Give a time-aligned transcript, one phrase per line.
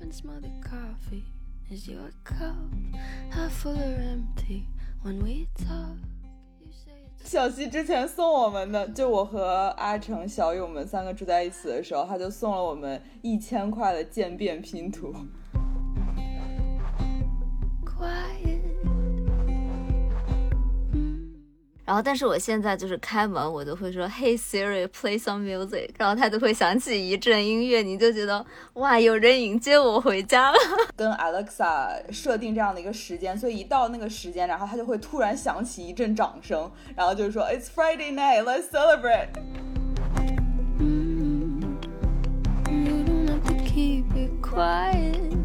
[0.00, 1.24] and smell the coffee.
[1.70, 2.56] Is your cup
[3.30, 4.66] half full or empty?
[5.02, 5.98] When we talk,
[6.60, 6.92] you say
[7.22, 15.14] it's 小西之前送我们的，就我和阿成、小雨我们三个住在一起的时候，他就送了我们一千块的渐变拼图。
[21.88, 28.44] 然后，但是我现在就是开门，我都会说 “Hey Siri，play some music”，然后它就会响起一阵音乐，你就觉得
[28.74, 30.58] 哇，有人迎接我回家了。
[30.94, 39.28] 跟 Alexa 设定这样的一个时间，所以一到那个时间，然后它就会突然响起一阵掌声，然后就是说 It's Friday night, let's celebrate。
[42.68, 45.38] You don't have to keep it quiet.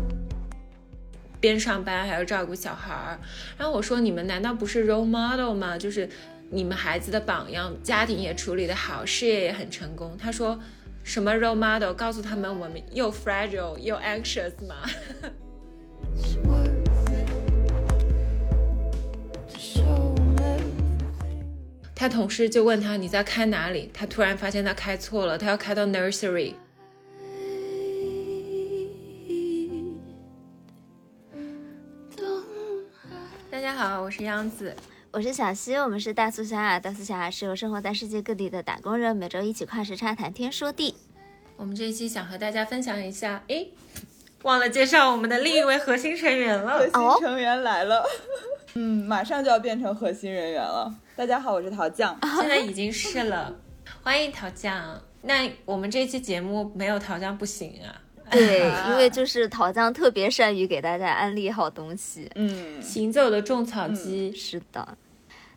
[1.39, 3.19] 边上班还要照顾小孩儿。
[3.57, 5.77] 然后我说：“你们难道不是 role model 吗？
[5.77, 6.09] 就是
[6.49, 10.59] 你们孩子的榜样，家庭也处理得好，事业也很成功。”他说
[11.03, 11.93] ：“什么 role model？
[11.93, 14.75] 告诉他们我们又 fragile 又 anxious 嘛。
[21.95, 26.53] 他同事就问他：“你在开哪里？”他突然发现他开错了，他要开到 nursery。
[33.49, 34.75] 大家好，我是央子。
[35.13, 36.79] 我是小西，我们是大苏小雅。
[36.79, 40.95] 大苏小雅是由生活在世界各地的打工人，每周一起跨时差谈天说地。
[41.55, 43.71] 我们这一期想和大家分享一下，诶，
[44.41, 46.85] 忘了介绍我们的另一位核心成员了核。
[46.87, 48.03] 心成员来了，
[48.73, 50.91] 嗯，马上就要变成核心人员了。
[51.15, 52.17] 大家好，我是陶酱。
[52.41, 53.55] 现在已经是了，
[54.01, 54.99] 欢迎陶酱。
[55.21, 58.01] 那我们这期节目没有陶酱不行啊。
[58.31, 62.27] 对， 因为就是桃酱特别善于给大家安利好东西。
[62.33, 64.97] 嗯，行走的种草机，是的。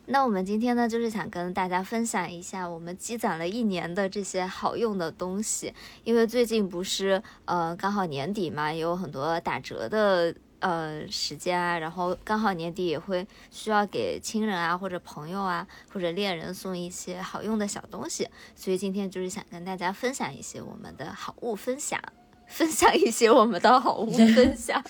[0.08, 22.00] 那我们今天呢，就是想跟大家分享一下我们积攒了一年的这些好用的东西，因为最近不是呃刚好年底嘛，也有很多打折的呃时间啊，然后刚好年底也会需要给亲人啊或者朋友啊或者恋人送一些好用的小东西，所以今天就是想跟大家分享一些我们的好物分享，
[22.46, 24.80] 分享一些我们的好物分享。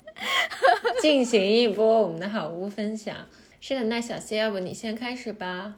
[1.01, 3.15] 进行一波我们的好物分享。
[3.59, 5.75] 是的，那小谢，要不你先开始吧，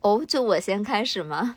[0.00, 1.56] 哦，就我先开始吗？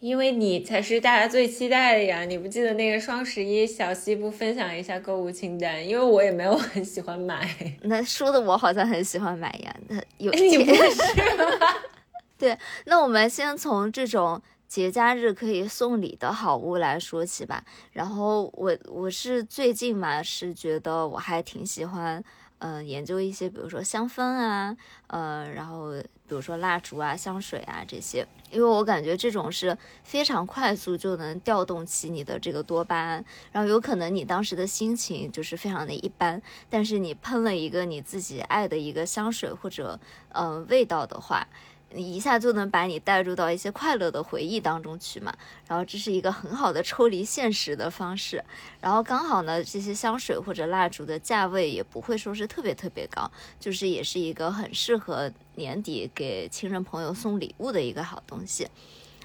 [0.00, 2.24] 因为你才是大家最期待的呀。
[2.24, 5.86] 你不记得那个双十一小西不分享一下购物清单？
[5.86, 7.48] 因为我也没有很喜欢买。
[7.82, 10.90] 那说的我好像很喜欢买呀，那有你不钱。
[10.90, 11.74] 是吗？
[12.36, 17.64] 对，那我们先从这种节假日可以送礼的好物来说起吧。
[17.92, 22.22] 然后我我是最近嘛，是觉得我还挺喜欢，
[22.66, 24.74] 嗯、研究一些，比如说香氛啊，
[25.08, 25.92] 呃，然后
[26.26, 40.00] 比如说蜡烛啊、香水啊这些，因为我感觉这种是非常快速就能调动起你的这个多巴胺，然后有可能你当时的心情就是非常的一般，但是你喷了一个你自己爱的一个香水或者
[40.30, 41.46] 嗯味道的话。
[41.94, 45.32] 你一下就能把你带入到一些快乐的回忆当中去嘛，
[45.68, 48.42] 然后这是一个很好的抽离现实的方式，
[48.80, 58.68] 然后刚好呢，这些香水或者蜡烛的价位也不会说是特别特别高，就是也是一个很适合年底给亲人朋友送礼物的一个好东西。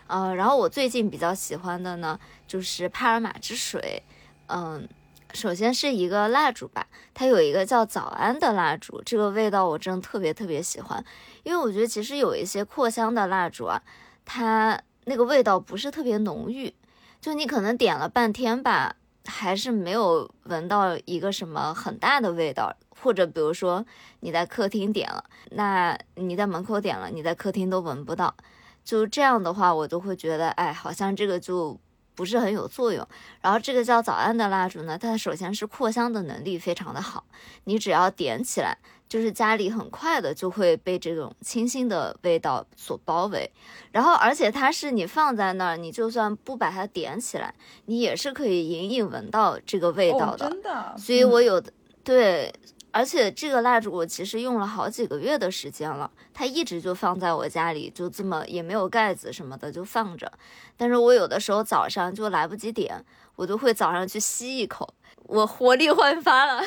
[0.07, 4.03] 呃，然后我最近比较喜欢的呢，就是帕尔玛之水，
[4.47, 4.87] 嗯。
[5.31, 11.05] 首先是一个蜡烛吧，它有一个叫早安的蜡烛，这个味道我真的特别特别喜欢，
[11.49, 13.81] 因为我觉得其实有一些扩香的蜡烛啊，
[14.23, 16.71] 它那个味道不是特别浓郁，
[17.19, 18.95] 就你可能点了半天吧，
[19.25, 22.71] 还是没有闻到一个什么很大的味道。
[23.01, 23.83] 或者比如说
[24.19, 28.35] 你在客厅点了，那你在门口点了，你在客厅都闻不到。
[28.83, 31.79] 就这样的话，我就会觉得，哎，好像这个就
[32.13, 33.03] 不是很有作用。
[33.41, 37.25] 然后这个叫早安的蜡烛呢，它首先是扩香的能力非常的好，
[37.63, 38.77] 你只要点起来，
[39.09, 43.51] 就是家里很快的就会被这种清新的味道所包围。
[43.91, 47.53] 然后而且它是你放在那儿，你就算不把它点起来，
[47.87, 50.49] 你也是可以隐隐闻到这个味道哦、的。
[50.49, 50.95] 真的。
[50.97, 51.73] 所以我有的、
[52.03, 52.53] 对。
[52.91, 60.31] 而且这个蜡烛我其实用了好几个月的时间了，它一直就放在我家里，就这么也没有盖子什么的就放着。
[60.75, 64.91] 但是我有的时候早上就来不及点，我就会早上去吸一口，
[65.25, 66.63] 我活力焕发了。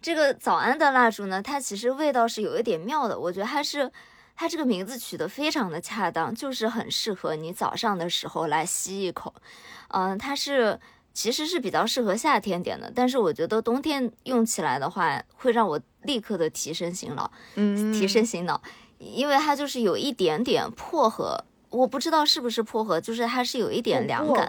[0.00, 3.90] 这个早安的蜡烛呢，它其实味道是有一点妙的，我觉得它是
[4.34, 9.34] 它这个名字取得非常的恰当，就是很适合你早上的时候来吸一口。
[9.88, 10.78] 嗯、它是。
[11.14, 18.62] 其实是比较适合夏天点的，但是我觉得冬天用起来的话，会让我立刻的提神醒脑，嗯，提神醒脑，
[18.98, 24.48] 因为它就是有一点点薄荷，我不知道是不是薄荷，就是它是有一点凉感，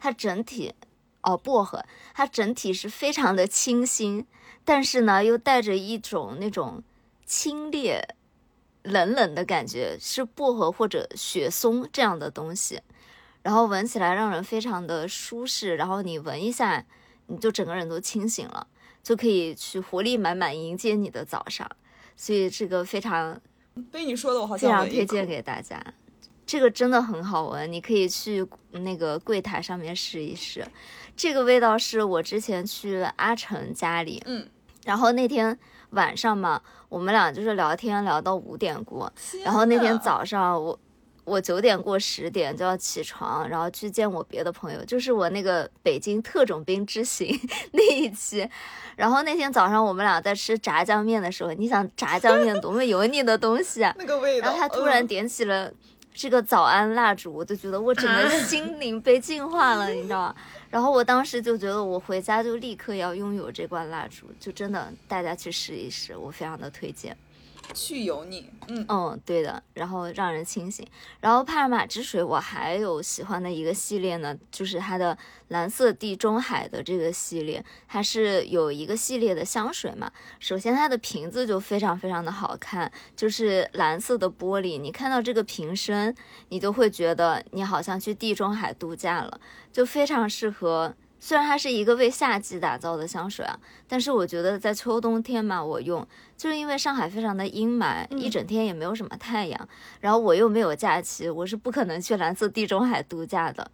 [0.00, 0.72] 它整体。
[1.20, 1.84] 哦，薄荷，
[2.14, 4.26] 它整体是非常的清新，
[4.66, 6.82] 但是呢又带着一种那种
[7.24, 8.02] 清冽、
[8.82, 12.82] 冷冷的感觉，是薄荷或者雪松这样的东西，
[13.42, 16.84] 然后闻起来让人非常的舒适，然后你闻一下，
[17.28, 18.66] 你就整个人都清醒了，
[19.02, 21.70] 就可以去活力满满迎接你的早上，
[22.16, 23.40] 所以这个非常
[23.92, 25.80] 被你说的我好非像非常推荐给大家。
[26.44, 30.64] 这个真的很好闻，你可以去那个柜台上面试一试。
[31.16, 34.48] 这个味道是我之前去阿成家里，嗯，
[34.86, 35.58] 然后那天
[35.90, 39.12] 晚上嘛，我们俩就是聊天聊到五点过，
[39.44, 40.78] 然后那天早上我
[41.24, 47.36] 我九点过十点就要起床，然后去见我别的朋友，就是我那个北京特种兵之行
[47.72, 48.48] 那一期。
[48.94, 53.92] 然后那天早上我们俩在吃炸酱面的时候，你想炸酱面多么油腻的东西啊！
[53.98, 55.70] 那个味道，然后他突然嗯点起了
[56.14, 60.34] 这个早安蜡烛，我就觉得我整个心灵被净化了，你知道吗？
[60.70, 67.16] 然后我当时就觉得我回家就立刻要拥有这罐蜡烛，就真的大家去试一试，我非常的推荐。
[67.74, 70.86] 去油腻，嗯，嗯，对的，然后让人清醒。
[71.20, 75.16] 然后帕尔玛之水，我还有喜欢的一个系列呢，就是它的
[75.48, 80.10] 蓝色地中海的这个系列，它是有一个系列的香水嘛。
[80.38, 86.14] 首先它的瓶子就非常非常的好看，就是蓝色的玻璃，你看到这个瓶身，
[86.48, 89.40] 你就会觉得你好像去地中海度假了，
[89.72, 90.94] 就非常适合。
[91.18, 93.58] 虽然它是一个为夏季打造的香水啊，
[93.88, 99.68] 但是我觉得在秋冬天嘛，我用就是因为上海非常的阴霾，一整天也没有什么太阳，
[100.00, 103.70] 然后我又没有假期，我是不可能去蓝色地中海度假的，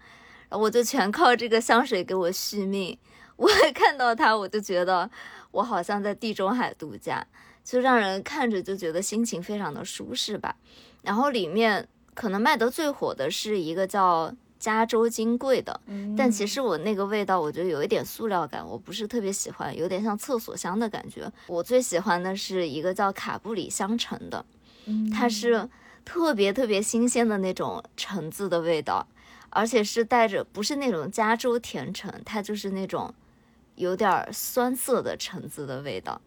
[0.48, 2.96] 然后我就全靠这个香水给我续命。
[3.36, 5.10] 我 看到它，我就觉得
[5.50, 7.26] 我好像在地中海度假，
[7.64, 10.54] 就让人看着就觉得心情非常的舒适吧。
[11.02, 15.80] 然后里面可能卖得最火的是一个叫加州金贵的，
[16.16, 21.28] 但其实我那个味道，我觉得有一点塑料感，我不是特别喜欢，有点像厕所香的感觉。
[21.48, 24.46] 我最喜欢的是一个叫卡布里香橙的，
[25.12, 25.68] 它是
[26.04, 29.04] 特别特别新鲜的那种橙子的味道，
[29.50, 33.12] 而且是带着不是那种加州甜橙，它就是那种
[33.74, 36.20] 有点儿酸涩的橙子的味道。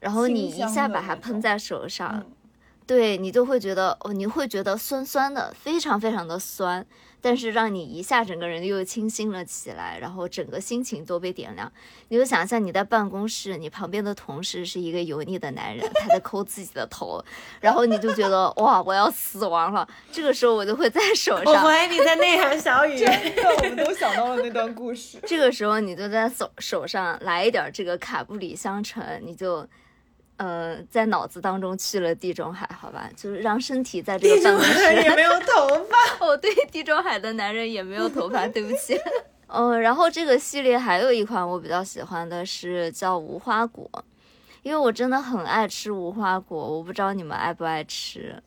[0.00, 2.32] 然后你一下把它喷在手上，嗯
[2.88, 6.86] 对你就会觉得哦，你会觉得酸酸的，非常非常的酸，
[7.20, 11.70] 但是让你一下整个人又清新了起来，然后整个心情都被点亮。
[12.08, 17.24] 你就想象你在办公室，你旁边的同事是一个油腻的男人，他在抠自己的头，
[17.60, 19.86] 然后你就觉得哇，我要死亡了。
[20.12, 22.98] 这个时候我就会在手我上，怀疑你在内涵小雨。
[22.98, 23.06] 真
[23.36, 25.18] 的，我们都想到了那段故事。
[25.26, 29.68] 这个时候你就在手手上来一点这个卡布里香橙，你就。
[30.38, 38.98] 呃，在脑子当中去了地中海，好吧，就是让身体在这个地中办公室海也没有头发，我，对，地中海的男人也没有头发，对不起。
[39.48, 43.90] 嗯，然后这个系列还有一款我比较喜欢的是叫无花果，
[44.62, 48.42] 因为我真的很爱吃无花果，我不知道你们爱不爱吃，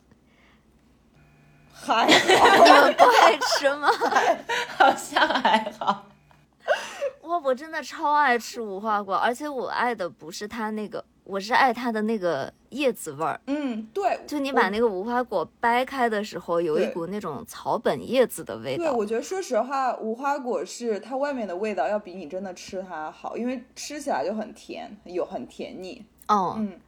[1.73, 3.89] 还你，们不爱吃吗？
[4.77, 6.07] 好像还好。
[7.23, 13.39] 哇，我真的超爱吃无花果，而且我爱的不是它那个，我是爱它的那个叶子味儿。
[13.47, 26.03] 嗯，对，就你把那个无花果掰开的时候，有一股那种草本叶子的味道对，我觉得说实话，无花果是它外面的味道要比你真的吃它好，因为吃起来就很甜，有很甜腻。
[26.27, 26.79] 哦，嗯，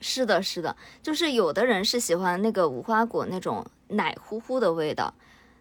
[0.00, 5.12] 是的，是的，就是有的人是喜欢那个无花果那种奶乎乎的味道。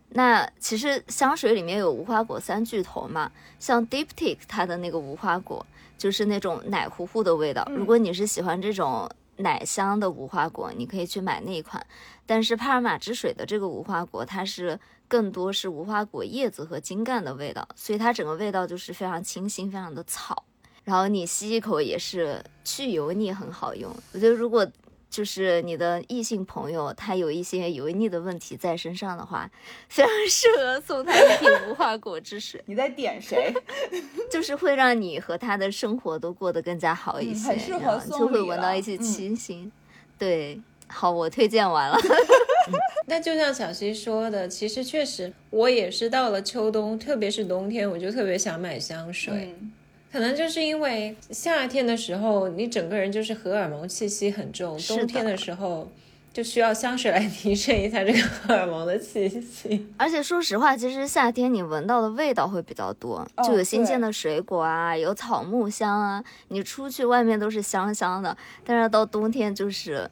[0.10, 3.29] 那其实香水里面有无花果三巨头嘛，
[3.60, 5.65] 像 Diptyque 它的那个无花果
[5.98, 7.68] 就是那种奶糊糊的味道。
[7.75, 11.86] 如果你是喜欢这种奶香的无花果，你可以去买那一款。
[12.25, 20.44] 但是帕尔玛之水的这个无花果，它是更多是无花果叶子和茎干的味道，所以它整个味道就是非常清新，非常的草。
[20.84, 23.92] 然后你吸一口也是去油腻，很好用。
[24.14, 24.68] 我觉得如果
[25.09, 29.50] 就是你的异性朋友他有一些油腻的问题在身上的话，
[29.88, 33.53] 非常适合送他一瓶无花果汁水，你在点谁？
[34.29, 39.71] 就是会让你和他的生活都过得更加好一些，嗯很适你知道吗合送就会闻到一些嗯清新。
[40.17, 41.97] 对，好，我推荐完了。
[43.07, 49.55] 那就像小溪说的，其实确实，我也是到了秋冬，特别是冬天，我就特别想买香水。
[49.62, 49.71] 嗯，
[50.15, 55.91] 可能就是因为夏天的时候，你整个人就是荷尔蒙气息很重，冬天的时候
[56.31, 59.86] 就需要香水来提升一下这个荷尔蒙的气息。
[59.98, 70.10] 而且说实话，其实夏天你闻到的味道会比较多，哦就有新鲜的水果啊，有草木香啊，你出去外面都是香香的，但是到冬天就是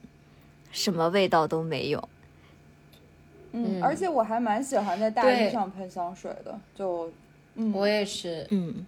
[0.74, 2.10] 什么味道都没有。
[3.54, 7.10] 嗯，嗯而且我还蛮喜欢在大对衣上喷香水的，就
[7.56, 8.86] 嗯，我也是，嗯，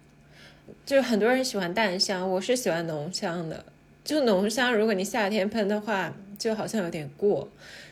[0.84, 3.64] 就很多人喜欢淡香，我是喜欢浓香的。
[4.04, 7.48] 就浓香，如果你夏天喷的话，就好像有点过，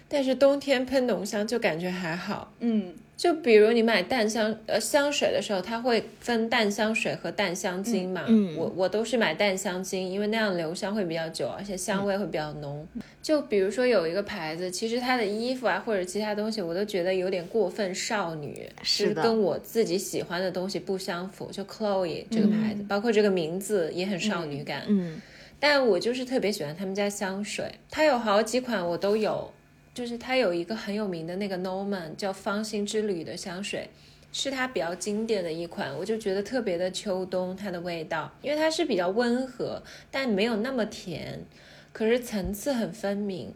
[0.09, 2.53] 但是冬天喷浓香就感觉还好。
[2.61, 8.25] 嗯就比如你买淡香呃香水的时候，它会分淡香水和淡香精嘛。
[8.27, 12.87] 嗯嗯我我都是买淡香精，因为那样留香会比较久，而且香味会比较浓。
[13.23, 21.49] 就比如说有一个牌子，其实它的衣服啊或者其他东西，我都觉得有点过分少女，是的就是跟我自己喜欢的东西不相符。
[21.53, 24.83] 就 Chloe 这个牌子，包括这个名字也很少女感。
[24.89, 25.21] 嗯
[25.61, 29.51] 但我就是特别喜欢他们家香水，它有好几款我都有，
[29.95, 33.89] 就是它有一个很有名的那个 Norman 叫芳心之旅的香水，
[34.33, 41.45] 是它比较经典的一款，我就觉得特别的秋冬它的味道，因为它是比较温和，但没有那么甜，
[41.93, 43.55] 可是层次很分明。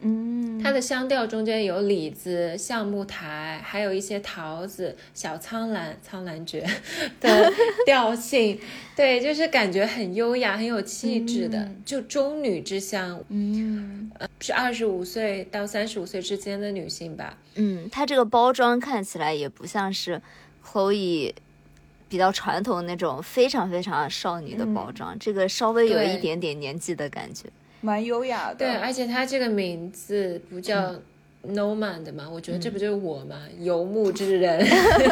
[0.00, 6.66] 嗯，它的香调中间有李子、橡木苔，还有一些桃子、小苍兰、苍兰诀
[7.20, 7.52] 的
[7.84, 8.58] 调性，
[8.96, 11.82] 对，就是感觉很优雅、很有气质的，嗯。
[11.84, 14.10] 就中女之香，嗯。
[14.40, 17.36] 是二十五岁到三十五岁之间的女性吧。
[17.56, 20.20] 嗯，它这个包装看起来也不像是
[20.64, 21.34] Chloe
[22.08, 27.50] 比较传统那种非常非常少女的包装，这个稍微有一点点年纪的感觉。
[27.80, 28.56] 蛮优雅的。
[28.56, 30.94] 对，而且它这个名字不叫
[31.46, 34.66] Noman 的嘛，我觉得这不就是我嘛，游牧之人。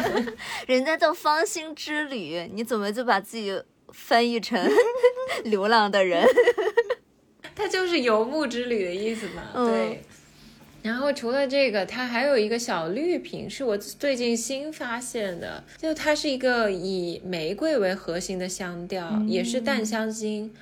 [0.67, 4.71] 人家叫芳心之旅，你怎么就把自己翻译成
[5.45, 6.27] 流浪的人？
[7.55, 9.43] 它就是游牧之旅的意思嘛。
[9.55, 10.03] 嗯对。
[10.81, 20.55] 然后除了这个，它还有一个小绿瓶，是我最近新发现的，就它是一个以玫瑰为核心的香调，也是淡香精。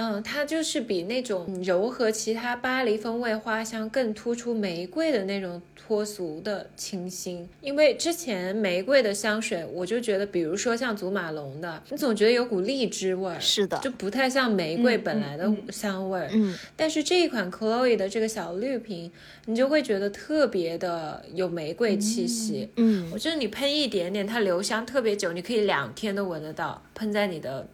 [0.00, 7.48] 嗯，它就是比那种柔和其他巴黎风味花香更突出玫瑰的那种脱俗的清新。
[7.60, 16.28] 因为之前玫瑰的香水，我就觉得，比如说像祖马龙的，你总觉得有股荔枝味儿，是的就不太像玫瑰嗯本来的嗯香味儿。
[16.32, 19.10] 嗯但是这一款 Chloe 的这个小绿瓶，
[19.46, 22.68] 你就会觉得特别的有玫瑰气息。
[22.76, 27.66] 嗯我觉得你喷一点点，它留香特别久，你可以两天都闻得到，喷在你的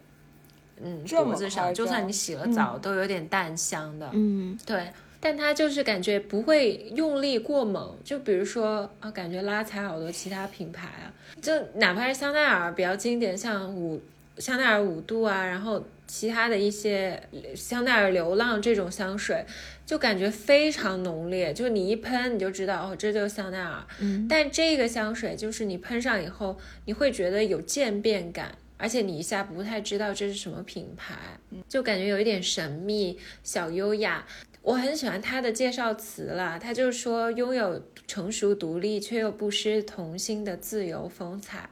[0.81, 4.09] 嗯脖子上，就算你洗了澡，都有点淡香的。
[4.13, 4.87] 嗯对，
[5.19, 14.01] 但它就是感觉不会用力过猛，就比如说啊，感觉拉踩好多其他品牌啊，就哪怕是香奈儿比较经典，像五
[14.37, 17.21] 香奈儿五度啊，然后其他的一些
[17.55, 19.43] 香奈儿流浪这种香水，
[19.85, 23.83] 就感觉非常浓烈，就你一喷你就知道哦，这就是香奈儿。
[23.99, 31.15] 嗯但这个香水就是你喷上以后，你会觉得有渐变感，而且你一下不太知道这是什么品牌，
[31.67, 34.25] 就感觉有一点神秘、小优雅。
[34.61, 41.69] 我很喜欢它的介绍词啦，它就是说拥有成熟独立却又不失童心的自由风采，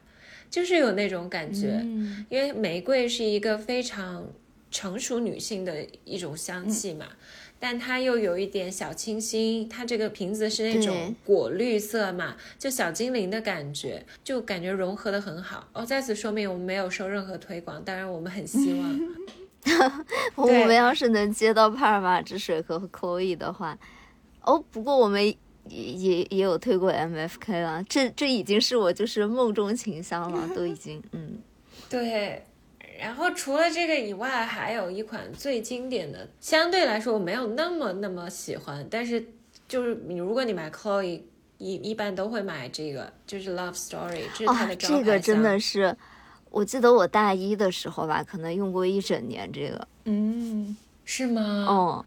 [0.50, 1.79] 就是有那种感觉。
[1.83, 4.27] 嗯因为玫瑰是一个非常
[4.69, 7.07] 成熟女性的一种香气嘛，
[7.63, 15.65] 但它又有一点小清新，它这个瓶子是那种果绿色嘛，就小精灵的感觉，就感觉融合的很好。
[15.72, 19.00] 哦，再次说明我们没有收任何推广，当然我们很希望。
[20.36, 23.77] 我们要是能接到帕尔玛之水和 Chloe 的话，
[24.41, 25.38] 哦，不过我们也
[25.70, 31.39] 也也有推过 MFK 了，这这已经是我就是梦中情香了，都已经嗯
[31.89, 32.43] 对，
[33.00, 39.25] 然后除了这个以外，还有一款最经典的，相对来说我没有那么那么喜欢，但是
[39.67, 41.21] 就是你如果你买 Chloe。
[41.59, 45.95] 一一般都会买这个，就是 Love Story，这是它啊的，招牌这个真的是，
[46.50, 51.65] 我记得我大一的时候吧，可能用过一整年这个，嗯，是吗？
[51.69, 52.05] 哦，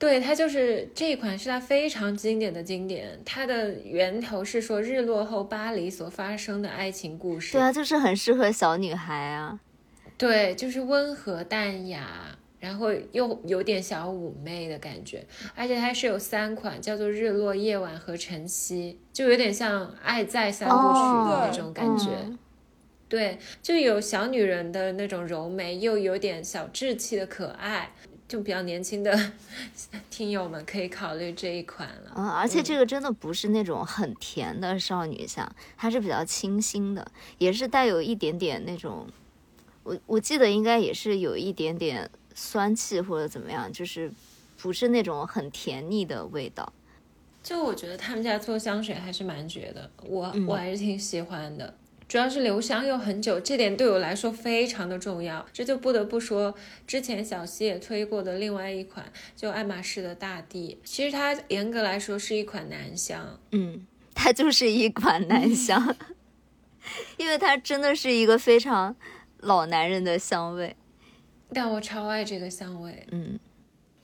[0.00, 7.52] 对，它就是这一款是它非常经典的经典，它的源头是说日落后巴黎所发生的爱情故事。
[7.52, 9.60] 对啊，就是很适合小女孩啊，
[10.18, 22.10] 对，就是温和淡雅，然后又有点小妩媚的感觉，而且它是有三款，叫做日落、夜晚和晨曦，就有点像《爱在三部曲》哦的那种感觉。
[22.24, 22.38] 嗯
[23.08, 27.92] 对，就有小女人的那种柔美，又有点小稚气的可爱，
[28.26, 29.16] 就比较年轻的
[30.10, 32.12] 听友们可以考虑这一款了。
[32.16, 37.06] 嗯，而且这个真的不是那种很甜的少女香，它是比较清新的，
[37.38, 39.06] 也是带有一点点那种，
[39.86, 44.10] 我我记得应该也是有一点点酸气或者怎么样，就是
[44.58, 46.72] 不是那种很甜腻的味道。
[47.40, 51.76] 就我觉得他们家做香水还是蛮绝的，我、嗯我还是挺喜欢的。
[52.08, 55.46] 主要是留香又很久，这点对我来说非常的重要。
[55.52, 56.52] 这就不得不说，
[56.86, 60.80] 之前小溪也推过的另外一款，就爱马仕的大地。
[60.84, 65.96] 其实它严格来说是一款男香，嗯，它就是一款男香。
[67.18, 68.94] 因为它真的是一个非常
[69.46, 70.76] 老男人的香味。
[71.52, 73.06] 但我超爱这个香味。
[73.12, 73.38] 嗯，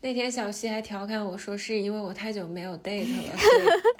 [0.00, 3.36] 那天小西还调侃我说，是因为我太久没有 date 了，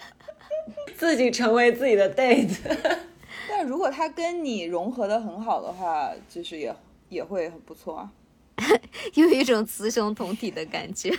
[0.97, 2.57] 自己成为自己的 date。
[3.49, 6.75] 但如果他跟你融合的很好的话，就是也
[7.09, 8.13] 也会很不错啊。
[9.15, 11.13] 有一种雌雄同体的感觉。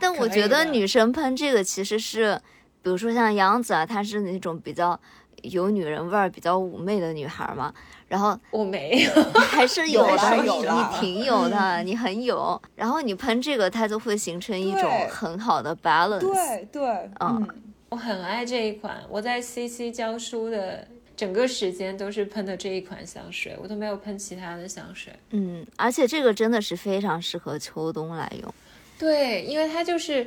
[0.00, 2.40] 但我觉得女生喷这个其实是，
[2.82, 4.98] 比如说像杨子啊，她是那种比较
[5.42, 7.72] 有女人味儿、比较妩媚的女孩嘛。
[8.08, 12.60] 然后我没有， 还是有有的，你啦有你挺有的，你很有。
[12.76, 16.20] 然后你喷这个，它就会形成一种很好的 balance。
[16.20, 17.48] 对对，嗯，
[17.88, 19.02] 我很爱这一款。
[19.08, 20.86] 我在 CC 教书的
[21.16, 25.10] 整个时间都是喷的这一款香水，我都没有喷其他的香水。
[25.30, 28.54] 嗯，而且这个真的是非常适合秋冬来用。
[29.02, 30.24] 对，因为它就是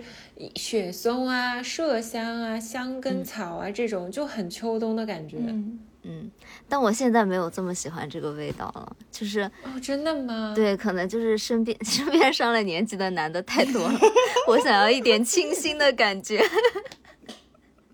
[0.56, 5.38] 雪松啊、麝香啊、香根草啊、这种，就很秋冬的感觉。
[5.40, 6.30] 嗯嗯，
[6.68, 13.98] 但我现在没有这么喜欢这个味道了，就是哦，真的吗？，对，可能就是身边 身边上了年纪的男的太多了，
[14.46, 16.44] 我想要一点清新的感觉。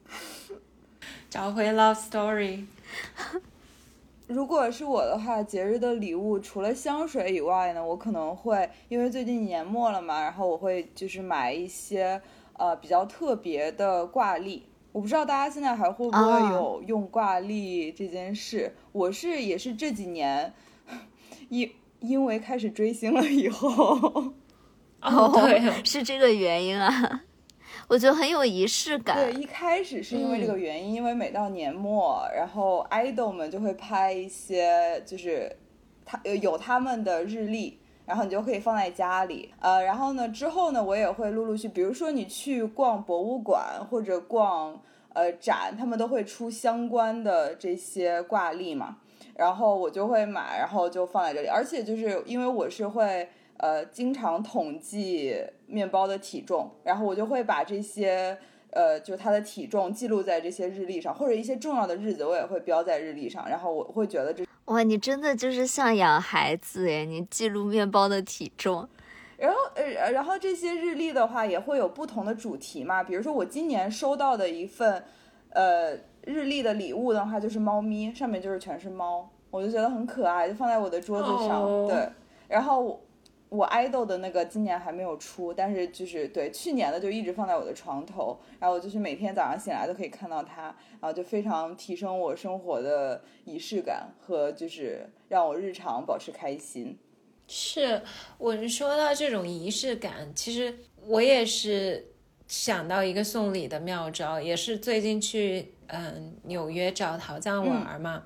[1.30, 2.66] 找回 Love Story。
[4.34, 12.22] 如果是我的话，节日的礼物除了香水以外呢，我可能会因为最近年末了嘛，然后我会就是买一些
[12.54, 14.64] 呃比较特别的挂历。
[14.94, 18.74] 我不知道大家现在还会不会啊有用挂历这件事。
[18.92, 20.54] 我是也是这几年
[21.50, 21.70] 因
[22.00, 24.32] 因为开始追星了以后，
[25.02, 27.22] 哦，对， 是这个原因啊，
[27.92, 29.18] 我觉得很有仪式感。
[29.18, 35.54] 对，一开始是因为这嗯个原因，因为每到年末，然后 idol 们就会拍一些，就是
[36.06, 39.54] 他有有他们的日历，然后你就可以放在家里。
[39.60, 44.82] 呃，然后呢，之后呢，我也会陆陆续，比如说你去逛博物馆或者逛
[45.12, 49.00] 呃展，他们都会出相关的这些挂历嘛，
[49.36, 51.48] 然后我就会买，然后就放在这里。
[51.50, 53.28] 而且就是因为我是会。
[53.62, 55.36] 呃，经常统计
[55.68, 58.36] 面包的体重，然后我就会把这些
[58.72, 67.06] 呃，就是它的体重记录在这些日历上，或者一些重要的日子我也会标在日历上，然后我会觉得这，哇，你真的就是像养孩子耶！
[67.06, 68.88] 你记录面包的体重，
[69.38, 75.04] 然后呃，然后这些日历的话也会有不同的主题嘛，比如说我今年收到的一份
[75.50, 75.94] 呃
[76.26, 82.10] 日历的礼物的话，就是猫咪，上面就是全是猫，我就觉得很可爱，就放在我的桌子上，哦对，
[82.48, 83.00] 然后
[83.52, 83.62] 我。
[83.62, 90.64] 我 idol 的那个今年还没有出，但是就是对去年的就一直放在我的床头，然后我就是每天早上醒来都可以看到它，
[91.00, 96.98] 然后就非常提升我生活的仪式感和就是让我日常保持开心。
[97.48, 98.02] 是
[98.40, 100.74] 我是说到这种仪式感，其实
[101.06, 102.04] 我也是
[102.48, 108.24] 想到一个送礼的妙招，也是最近去嗯纽约找陶匠玩嘛，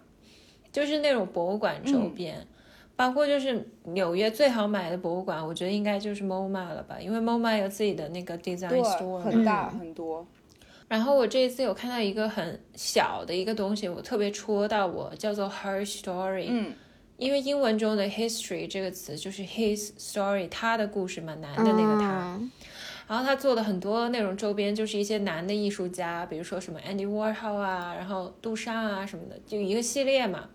[0.71, 2.47] 就是那种博物馆周边。
[2.95, 10.25] 包括就是纽约最好买的博物馆，我觉得应该就是 MoMA 了吧，因为 MoMA 有自己的那个 design 对 store，，很大嗯很多。
[10.87, 16.45] 然后我这一次有看到一个很小的一个东西，我特别戳到我，叫做 Her Story。
[16.47, 16.73] 嗯，
[17.17, 22.37] 因为英文中的 history 这个词就是 his story，他的故事嘛，男的那个他。
[22.39, 22.51] 嗯
[23.07, 30.49] 然后他做的很多那种周边，就是一些男的艺术家，比如说什么 Andy Warhol 啊，然后杜尚啊什么的，就一个系列嘛。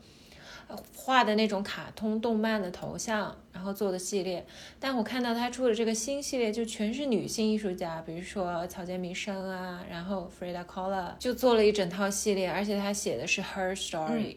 [0.70, 4.46] 呃画的那种卡通动漫的头像，然后做的系列。
[4.78, 14.36] 但我看到他出的这个新系列，就全是女性艺术家，比如说草间弥生啊，然后 Frida Kahlo 就做了一整套系列，而且他写的是 her story，、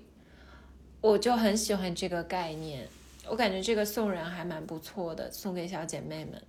[1.02, 2.88] 我就很喜欢这个概念。
[3.30, 6.42] 我感觉这个送人还蛮不错的，送给小姐妹们。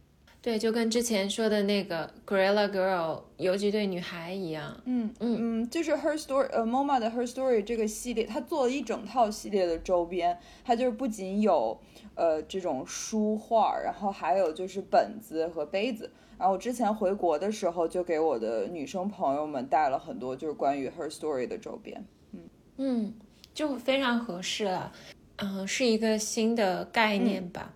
[0.44, 4.78] 对，就跟之前说的那个 Gorilla Girl 游击队女孩一样。
[4.84, 11.80] 嗯嗯嗯就是 Her Story，呃，MoMA 的 Her Story 这个系列，它做了一整套系列的周边，它就是不仅有
[12.14, 16.12] 呃这种书画，然后还有就是本子和杯子。
[16.36, 22.04] 然后我之前回国的时候，就给我的女生朋友们带了很多就是关于 Her Story 的周边。
[22.76, 23.14] 嗯，
[23.54, 24.92] 就非常合适了。
[25.36, 27.72] 嗯，是一个新的概念吧。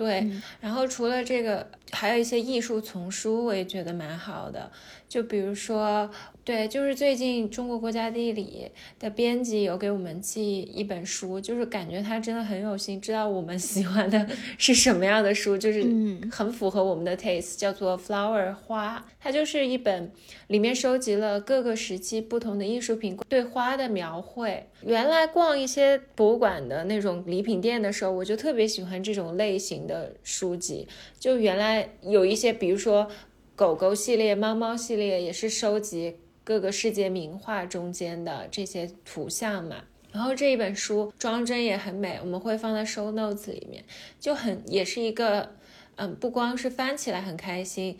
[0.00, 0.26] 对，
[0.62, 4.72] 然后除了这个，还有一些艺术丛书，我也觉得蛮好的。
[5.06, 6.10] 就比如说，
[6.42, 20.10] 对，就是最近中国国家地理的编辑有给我们寄一本书，就是感觉他真的很有心，知道我们 喜欢的是什么样的书，就是嗯很符合我们的 taste，叫做《Flower 花》，它就是一本
[20.46, 24.66] 里面收集了各个时期不同的艺术品对花的描绘。
[24.82, 30.88] 原来逛一些博物馆的那种礼品店的时候，我就特别喜欢这种类型的书籍。
[31.18, 33.08] 就原来有一些，比如说
[33.54, 39.84] 狗狗系列、猫猫系列，也是收集各个世界名画中间的这些图像嘛。
[40.12, 43.84] 然后这一本书装帧也很美，我们会放在 show notes 里面，
[44.18, 45.54] 就很也是一个，
[45.94, 47.96] 嗯，不光是翻起来很开心，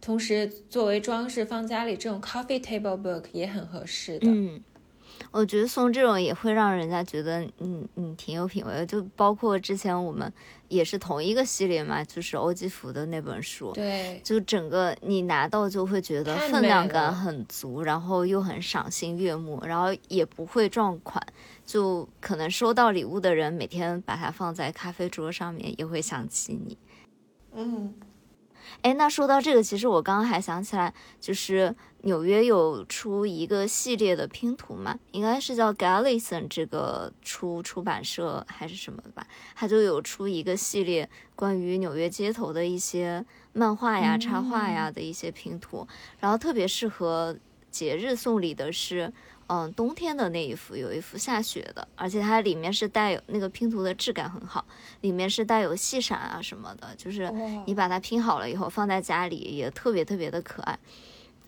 [0.00, 4.26] 同时作为装饰放家里这种 coffee table book 也很合适的。
[4.28, 4.60] 嗯，
[5.32, 10.30] 我觉得送这种也会让人家觉得嗯嗯挺有品味的，就包括之前我们
[10.68, 21.26] 也是同一个系列嘛，就是欧几福的那本书，对，就整个你拿到就会觉得分量感很足，然后又很赏心悦目，然后也不会撞款，
[21.64, 26.76] 就可能收到礼物的人每天把它放在咖啡桌上面也会想起你。
[27.54, 27.94] 嗯，
[28.82, 45.86] 哎，那说到这个，其实我刚刚还想起来，就是纽约有出一个系列的拼图嘛，应该是叫 Gallison 这个出出版社还是什么的吧，它就有出一个系列关于纽约街头的一些漫画呀、插画呀的一些拼图，
[46.20, 47.36] 然后特别适合
[47.70, 49.12] 节日送礼的是。
[49.48, 54.64] 嗯，冬天的那一幅有一幅下雪的，而且它里面是带有那个拼图的质感很好，
[55.02, 57.30] 里面是带有细闪啊什么的，就是
[57.66, 60.78] 你把它拼好了以后放在家里也特别特别的可爱。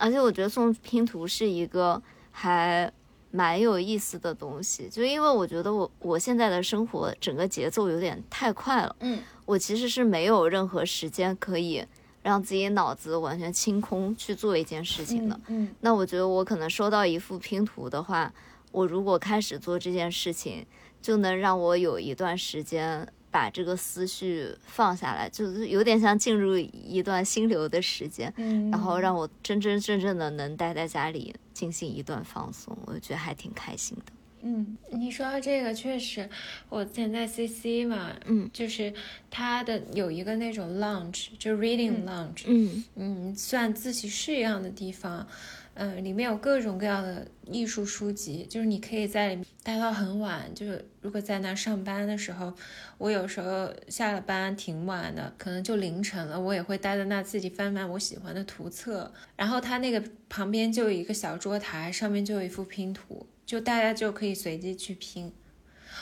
[0.04, 2.92] 而且我觉得送拼图是一个还
[3.30, 11.82] 蛮有意思的东西，就因为我觉得我我现在的生活整个节奏有点太快了，嗯，我其实是没有任何时间可以
[12.22, 15.40] 让自己脑子完全清空去做一件事情的。
[15.46, 18.30] 嗯那我觉得我可能收到一副拼图的话，
[18.72, 20.66] 我如果开始做这件事情，
[21.00, 34.12] 就能让我有一段时间把这个思绪放下来，就是有点像进入一段心流的时间，嗯，然后让我真真正正的能待在家里进行一段放松，我觉得还挺开心的。
[34.46, 36.28] 嗯你说到这个，确实，
[36.68, 38.48] 我之前在 CC 嘛，嗯。
[38.52, 38.92] 就是
[39.30, 42.84] 它的有一个那种 lounge，就 reading 嗯 lounge，嗯。
[42.94, 45.26] 嗯，算自习室一样的地方，
[45.74, 50.48] 嗯，里面有各种各样的艺术书籍，就是你可以在里面待到很晚。
[50.54, 52.52] 就是如果在那上班的时候，
[52.98, 59.12] 我有时候下了班挺晚的，可能就凌晨了，我也会待在那自己翻翻我喜欢的图册。
[59.36, 65.32] 然后它那个旁边就有一个小桌台，上面就有一幅拼图，就大家就可以随机去拼。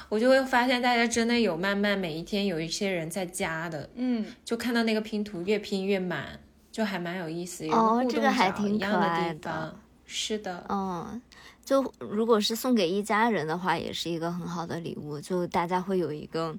[0.08, 6.40] 我就会发现大家真的有慢慢每一天有一些人在加的，嗯就看到那个拼图越拼越满，
[6.72, 9.76] 就还蛮有意思，有互动哦这个还角挺一样的可爱的。
[10.04, 11.22] 是的，嗯，
[11.64, 16.54] 就如果是送给一家人的话，也是一个很好的礼物，就大家会有一个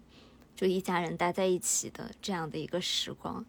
[0.55, 3.43] 就一家人待在一起的这样的一个时光。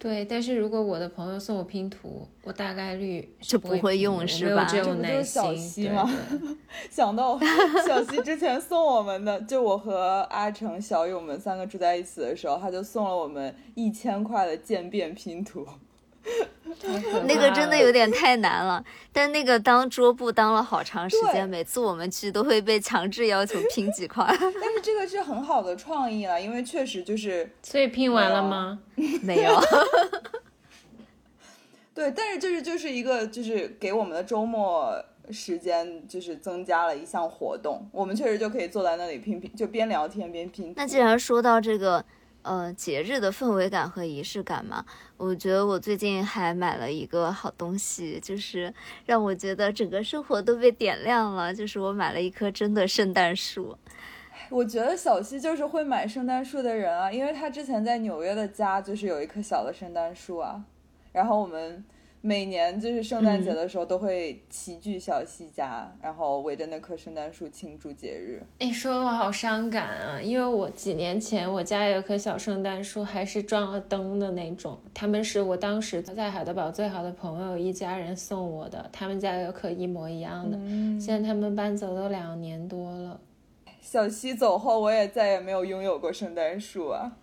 [0.00, 0.24] 对。
[0.24, 5.54] 但是如果我的朋友送我拼图，我大概率是不就不会用是吧这这不就是种小心。
[5.54, 6.10] 对溪吗
[6.90, 7.38] 想到
[7.86, 15.64] 小西之前送我们的，就我和阿成、小雨我们三个住在一起的时候，他就送了我们一千块的渐变拼图。
[17.26, 24.24] 那个真的有点太难了，但那个当桌布当了好长时间，每次我们去都会被强制要求拼几块。
[24.28, 28.78] 但是这个是很好的创意了，因为确实就是所以拼完了吗？
[29.22, 29.60] 没有，
[31.94, 34.94] 对，但是就是就是一个就是给我们的周末
[35.30, 40.72] 时间就是增加了一项活动，我们确实就可以坐在那里拼拼，就边聊天边拼。
[40.76, 42.04] 那既然说到这个
[42.42, 44.84] 呃节日的氛围感和仪式感嘛，
[45.16, 48.72] 我觉得我最近还买了一个好东西，就是
[49.06, 53.76] 让我觉得整个生活都被点亮了，就是我买了一棵真的圣诞树。
[54.48, 60.64] 我觉得小西就是会买圣诞树的人啊，因为他之前在纽约的家就是有一棵小的圣诞树啊，
[61.12, 61.84] 然后我们
[62.22, 68.42] 每年就是圣诞节的时候都会齐聚小西家，然后围着那棵圣诞树庆祝节日。
[68.58, 70.20] 你，说的我好伤感啊！
[70.20, 74.78] 因为我几年前我家有棵小圣诞树，还是装了灯的那种。
[74.92, 80.58] 他们是我当时在海德堡最好的朋友一家人送我的，他们家有棵一模一样的。
[80.60, 83.18] 嗯，现在他们搬走都两年多了。
[83.80, 87.16] 小西走后，我也再也没有拥有过圣诞树啊。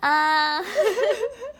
[0.00, 0.58] 啊，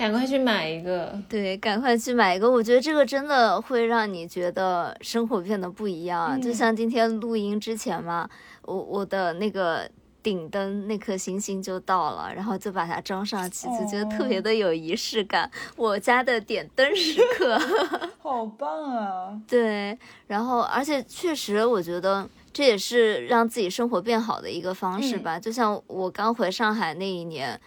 [0.00, 1.12] 赶快去买一个。
[1.28, 2.50] 对，赶快去买一个。
[2.50, 6.38] 我觉得这个真的会让你觉得生活变得不一样啊。
[6.38, 8.26] 就嗯像今天录音之前嘛，
[8.62, 9.86] 我我的那个
[10.22, 15.50] 顶灯那颗星星就到了，然后就把它装上去，就觉得特别哦的有仪式感。
[15.76, 17.60] 我家的点灯时刻。
[18.22, 19.38] 好棒啊！
[19.46, 25.38] 对，然后而且确实，我觉得这也是让自己生活变好的一个方式嗯吧。
[25.38, 27.60] 就像我刚回上海那一年，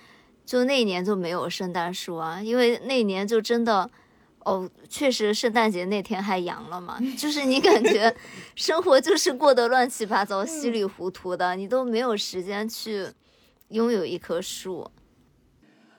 [0.46, 3.90] 就那一年就没有圣诞树啊，因为那一年就真的。
[4.46, 8.14] 哦，确实，圣诞节那天还阳了嘛，就是你感觉
[8.56, 13.08] 生活就是过得乱七八糟、稀里糊涂的，你都没有时间去
[13.70, 14.92] 拥有一棵树。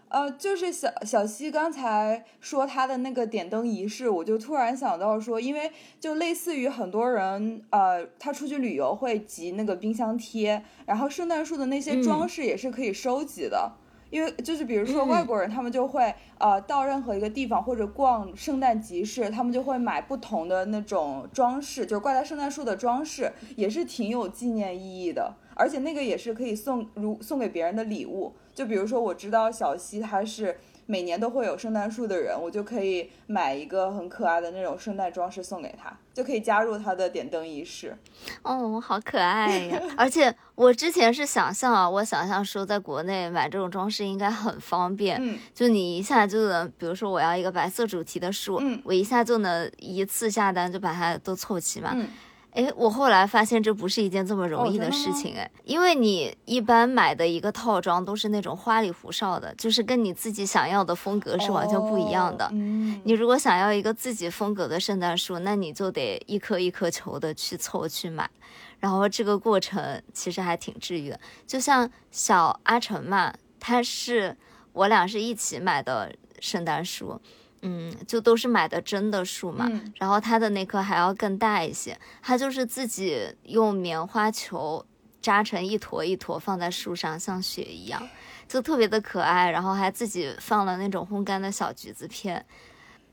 [0.09, 13.73] 呃，就是小小西刚才说他的那个点灯仪式，我就突然想到说，因为就类似于很多人，呃，他出去旅游会集那个冰箱贴，然后圣诞树的那些装饰也是可以收集的。
[14.15, 25.35] 因为就是比如说外国人，他们就会呃到任何一个地方或者逛圣诞集市，他们就会买不同的那种装饰，就是挂在圣诞树的装饰，也是挺有纪念意义的。
[25.57, 28.33] 而且那个也是可以送如送给别人的礼物。
[28.55, 30.57] 就比如说我知道小西他是。
[30.87, 37.97] 每年都会有圣诞树的人，我就可以买一个很可爱的那种圣诞装饰送给他，就可以加入他的点灯仪式。
[38.43, 39.83] 哦，好可爱呀！
[39.97, 51.93] 而且我之前是想象啊，我想象说在国内买这种装饰应该很方便，嗯，就你一下就能，比如说我要一个白色主题的树，嗯，我一下就能一次下单就把它都凑齐嘛。
[51.95, 52.09] 嗯。
[52.55, 62.49] 哎，我后来发现这不是一件这么容易的事情哎，因为你一般买的一个套装都是那种花里胡哨的，就是跟你自己想要的风格是完全不一样的。
[62.53, 68.31] 嗯，你如果想要一个自己风格的圣诞树，那你就得一颗一颗球的去凑去买，
[68.79, 71.19] 然后这个过程其实还挺治愈的。
[71.47, 74.37] 就像小阿成嘛，他是
[74.73, 77.21] 我俩是一起买的圣诞树。
[77.67, 84.85] 嗯，就都是买的真的树嘛，然后它的那棵还要更大一些，它就是自己用棉花球
[85.23, 88.07] 扎成一坨一坨放在树上，像雪一样，
[88.47, 92.45] 就特别的可爱，然后还自己放了那种烘干的小橘子片。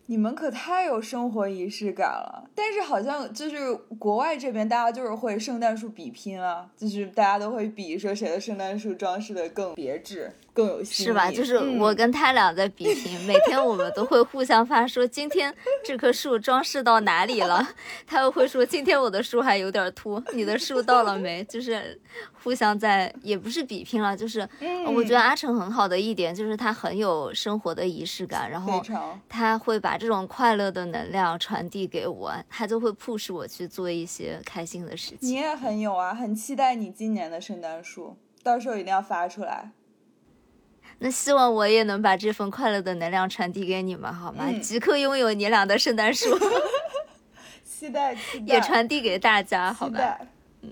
[0.08, 10.36] 你们可太有生活仪式感了，但是好像就是国外这边大家就是会圣诞树比拼啊，就是大家都会比说谁的圣诞树装饰的更别致。
[10.54, 11.32] 更有戏是吧？
[11.32, 17.68] 就是我跟他俩在比拼，每天我们都会互相发说今天这棵树装饰到哪里了，
[18.06, 21.44] 他又会说今天我的树还有点秃，你的树到了没？
[21.50, 22.00] 就是
[22.44, 24.48] 互相在也不是比拼了，就是
[24.94, 28.84] 我觉得阿成很好的一点就是他很有生活的仪式感，然后
[29.30, 35.18] 他会把这种快乐的能量传递给我，他就会 push 我去做一些开心的事情。
[35.22, 39.72] 你也很有啊，很期待你今年的圣诞树，到时候一定要发出来。
[41.04, 44.46] 那希望我也能把这份快乐的能量传递给你们，好吗？
[44.62, 46.38] 即刻拥有你俩的圣诞树
[47.66, 50.20] 期待期待，也传递给大家，好吧？
[50.62, 50.72] 嗯，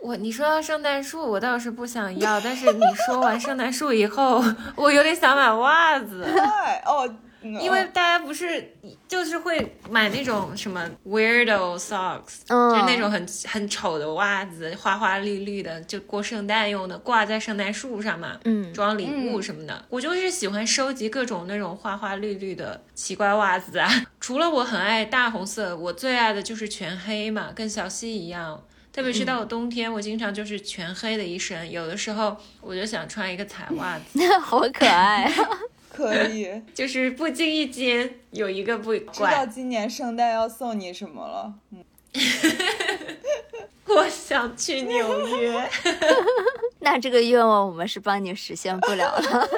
[0.00, 4.42] 我你说圣诞树，我倒是不想要，但是你说完圣诞树以后，
[4.74, 6.24] 我有点想买袜子。
[6.24, 6.42] 对
[6.84, 7.14] 哦。
[7.60, 8.74] 因为大家不是
[9.06, 19.84] 就是会买那种什么 weirdo socks，就是那种很很丑的袜子，花花绿绿的，就过圣诞用的，挂在圣诞树上嘛，嗯，装礼物什么的。
[19.88, 23.88] 我就是喜欢收集各种那种花花绿绿的奇怪袜子啊。
[24.18, 28.64] 除了我很爱大红色，我最爱的就是全黑嘛，跟小溪一样。
[28.92, 35.28] 特别是到了冬天，我经常就是全黑的一身，有的时候我就想穿一个彩袜子， 好可爱。
[35.94, 41.54] 可以， 就是不经意间有一个不知道今年圣诞要送你什么了。
[41.70, 41.84] 嗯，
[43.86, 45.70] 我想去纽约。
[46.80, 49.48] 那这个愿望我们是帮你实现不了了。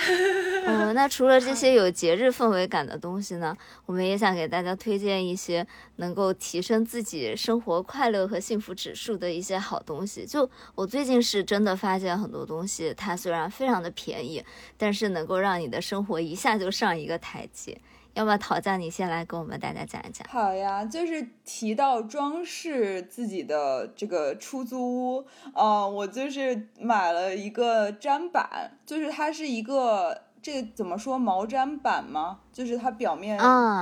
[0.66, 10.24] 嗯，那除了这些有节日氛围感的东西呢，我们也想给大家推荐一些能够提升自己生活快乐和幸福指数的一些好东西。
[10.26, 14.44] 就我最近是真的发现很多东西，它虽然非常的便宜，
[14.76, 17.80] 但是能够让你的生活一下就上一个台阶。
[18.14, 18.76] 要不要讨价？
[18.76, 20.26] 你先来跟我们大家讲一讲。
[20.28, 32.40] 好呀，就是提到装饰自己的这个出租屋，嗯，我就是买了一个砧板，就是它是一个这个怎么说毛毡板吗？
[32.52, 33.38] 就是它表面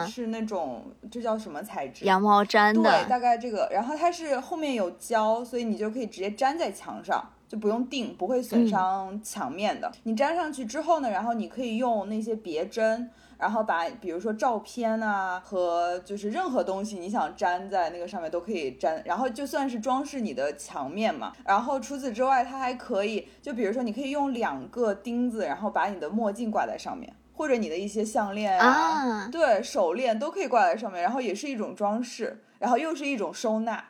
[0.06, 2.04] 是那种这叫什么材质？
[2.04, 2.82] 羊毛毡的。
[2.82, 3.68] 对，大概这个。
[3.72, 9.90] 然后它是后面有胶，所以你就可以直接粘在墙上，就不用钉，不会损伤墙面的。
[10.04, 13.11] 你粘上去之后呢，然后你可以用那些别针。
[13.38, 21.32] 然后把比如说照片啊和就是任何东西你想粘在那个上面都可以粘，然后就算是装饰你的墙面嘛。
[21.44, 33.84] 然后除此之外，它还可以就比如说你可以用两个钉子，然后把你的墨镜挂在上面，或者你的一些项链啊，对手链都可以挂在上面，然后也是一种装饰，然后又是一种收纳。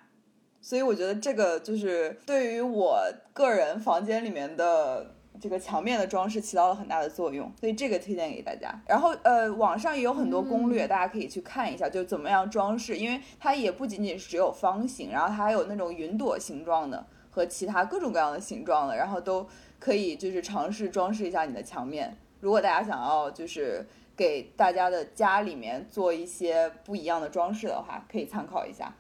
[0.61, 5.15] 所以我觉得这个就是对于我个人房间里面的。
[5.41, 8.75] 这个墙面的装饰起到了很大的作用，所以这个推荐给大家。
[8.89, 19.47] 然后呃，网上也有很多攻略，大家可以去看一下，就怎么样装饰，因为它也不仅仅是只有方形，然后它还有那种云朵形状的和其他各种各样的形状的，然后都
[19.79, 22.19] 可以就是尝试装饰一下你的墙面。
[22.41, 28.93] 如果大家想要就是给大家的家里面做一些不一样的装饰的话，可以参考一下。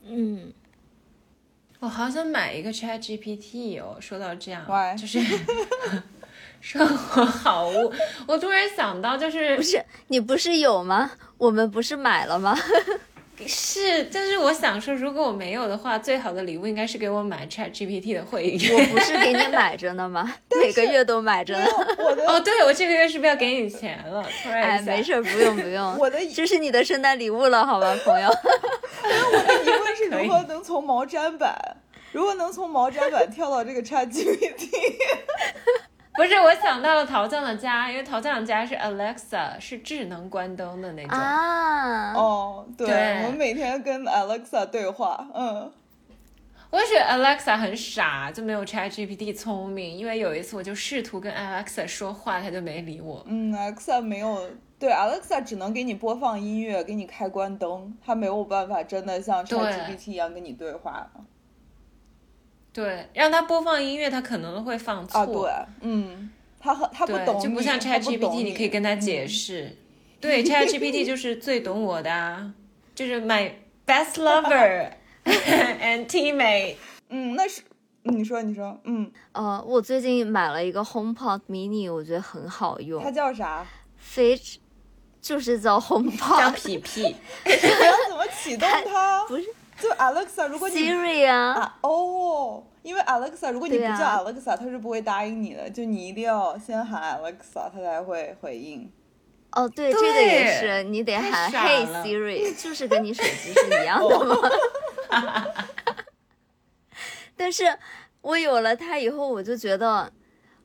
[0.00, 0.54] 嗯。
[1.82, 3.96] 我好想买一个 Chat GPT 哦！
[3.98, 4.64] 说到这样，
[4.96, 5.18] 就是
[6.62, 7.92] 生活好物，
[8.28, 11.10] 我突然想到，就是不是你不是有吗？
[11.38, 12.56] 我们不是买了吗？
[13.46, 18.74] 是，但是我想说，如果我没有的话，最好的礼物应该是给我买 Chat GPT 的会员。
[18.74, 20.32] 我不是给你买着呢吗？
[20.62, 21.66] 每个月都买着呢。
[21.98, 24.22] 我的哦，对，我这个月是不是要给你钱了？
[24.42, 25.96] 突然哎，没事儿，不用不用。
[25.98, 28.28] 我的这是你的圣诞礼物了，好吧，朋友。
[28.30, 31.56] 我的疑问是如何能从毛毡板，
[32.12, 34.68] 如何能从毛毡板跳到这个 ChatGPT？
[36.14, 41.18] 不是，我想到了陶酱的家，因为陶酱的家是 Alexa，是智能关灯的那种。
[41.18, 45.72] 啊，哦，对，对我们每天跟 Alexa 对话，嗯，
[46.68, 49.96] 我觉得 Alexa 很傻，就没有 Chat GPT 聪明。
[49.96, 53.24] 因为有一次我就试图跟 Alexa 说话，它就没理我。
[53.26, 61.10] 嗯，Alexa 没有，对，Alexa 只能给你播放音乐，给你开关灯，它没有办法真的像 ChatGPT 一样跟你对话。
[61.14, 61.22] 对，
[63.12, 65.18] 让他播放音乐，他可能会放错。
[65.18, 69.76] 啊，对，嗯，他很他不，懂，就不像 ChatGPT，你可以跟他解释。
[70.20, 72.52] 对，Chat GPT 就是最懂我的啊，
[72.94, 73.50] 就是 my
[73.86, 74.90] best lover
[75.24, 76.76] and teammate。
[77.08, 77.62] 嗯，那是
[78.04, 83.66] 你说你说，嗯，呃，我最近买了一个 HomePod Mini，我觉得很好用它，叫啥？
[83.98, 84.40] 非
[85.20, 87.50] 就是叫叫 HomePod 皮皮，我
[87.84, 89.24] 要 怎么启动它？
[89.28, 89.44] 不是
[89.82, 98.88] 就 Alexa，如果你 Siri 啊，啊哦，因为 Alexa，如果你不叫 Alexa，它是不会答应你的，就你一定要先喊 Alexa，它才会回应。
[99.50, 104.36] 哦，对，这个对也是，你得喊傻 Hey Siri，就是跟你手机是一样的嘛。
[107.36, 107.76] 但是
[108.20, 110.12] 我有了它以后，我就觉得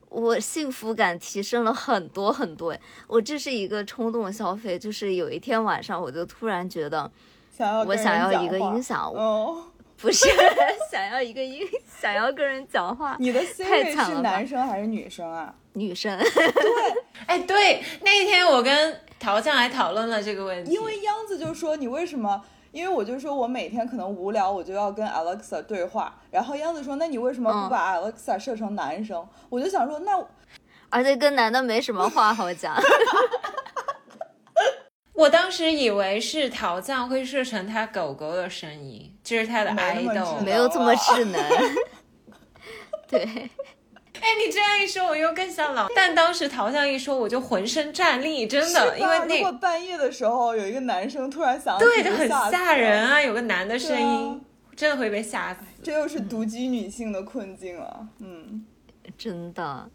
[0.10, 2.78] 我幸福感提升了很多很多。
[3.08, 7.12] 我这是一个冲动消费，就是有一天晚上，我就突然觉得，我
[7.58, 9.64] 想要我想要一个音响，哦，
[10.00, 10.30] 不是
[10.92, 11.66] 想要一个音，
[12.00, 13.16] 想要跟人讲话。
[13.20, 15.52] 你的太 Siri 是男生还是女生啊？
[15.74, 16.54] 女生，对
[17.26, 22.40] 哎，对，那一天我跟陶酱还讨论了这个问题，因为央子就说你为什么？
[22.72, 26.14] 因为我就说我每天可能无聊，我就要跟 Alexa 对话。
[26.30, 29.28] 然后央子说，那你为什么不嗯把 Alexa 设成男生？
[29.50, 30.24] 我就想说，那
[30.90, 32.76] 而且跟男的没什么话好讲。
[35.18, 40.44] 我当时以为是陶酱会设成他狗狗的声音，这是他的没那么智 idol 能。
[40.44, 41.44] 没有这么智能。
[43.10, 45.88] 对，哎，你这样一说，我又更像老。
[45.96, 53.04] 但当时陶酱一说，我就浑身战栗，真的，因为如果那半夜的时候有一个男生突然想起，对就很吓人。
[53.04, 54.40] 啊，有个男的声音，
[54.76, 55.62] 真的会被吓死。
[55.82, 58.08] 这又是独居女性的困境了。
[58.20, 58.64] 嗯，
[59.18, 59.90] 真的。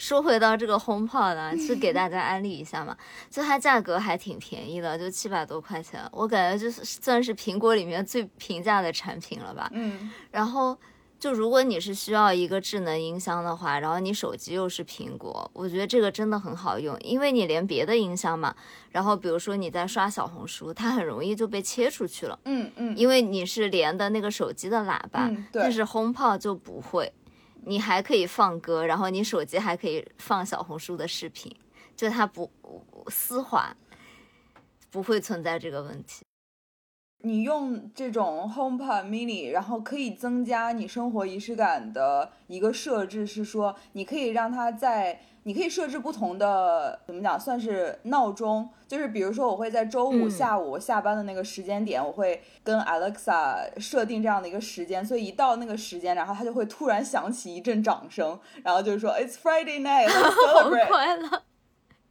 [0.00, 2.96] 说回到这个 HomePod 呢， 是给大家安利一下嘛，
[3.30, 9.68] 就它价格还挺便宜的，就七百多块钱，我感觉就是算是苹果里面最平价的产品了吧。
[9.72, 10.76] 嗯，然后
[11.18, 18.56] 就如果你是需要一个智能音箱的话，然后你手机又是苹果，我觉得这个真的很好用，因为你连别的音箱嘛，
[18.90, 27.12] 然后比如说你在刷小红书，它很容易就被切出去了，嗯嗯，因为你是连的那个手机的喇叭，嗯但是 HomePod 就不会，
[27.64, 31.54] 你还可以放歌，然后你手机还可以放小红书的视频，
[31.94, 32.50] 就它不
[33.08, 33.76] 丝滑，
[34.90, 36.24] 不会存在这个问题。
[37.22, 50.30] 你用这种 HomePod Mini，然后可以增加你生活仪式感的一个设置是说，你可以让它在，你可以设置不同的怎么讲，算是闹钟，就是比如说我会在周五嗯。
[50.30, 60.88] 下午下班的那个时间点，我会跟 Alexa 设定这样的一个时间，所以一到那个时间，然后它就会突然响起一阵掌声，然后就是说 It's Friday night, let's 好 celebrate。
[60.88, 61.42] 快乐。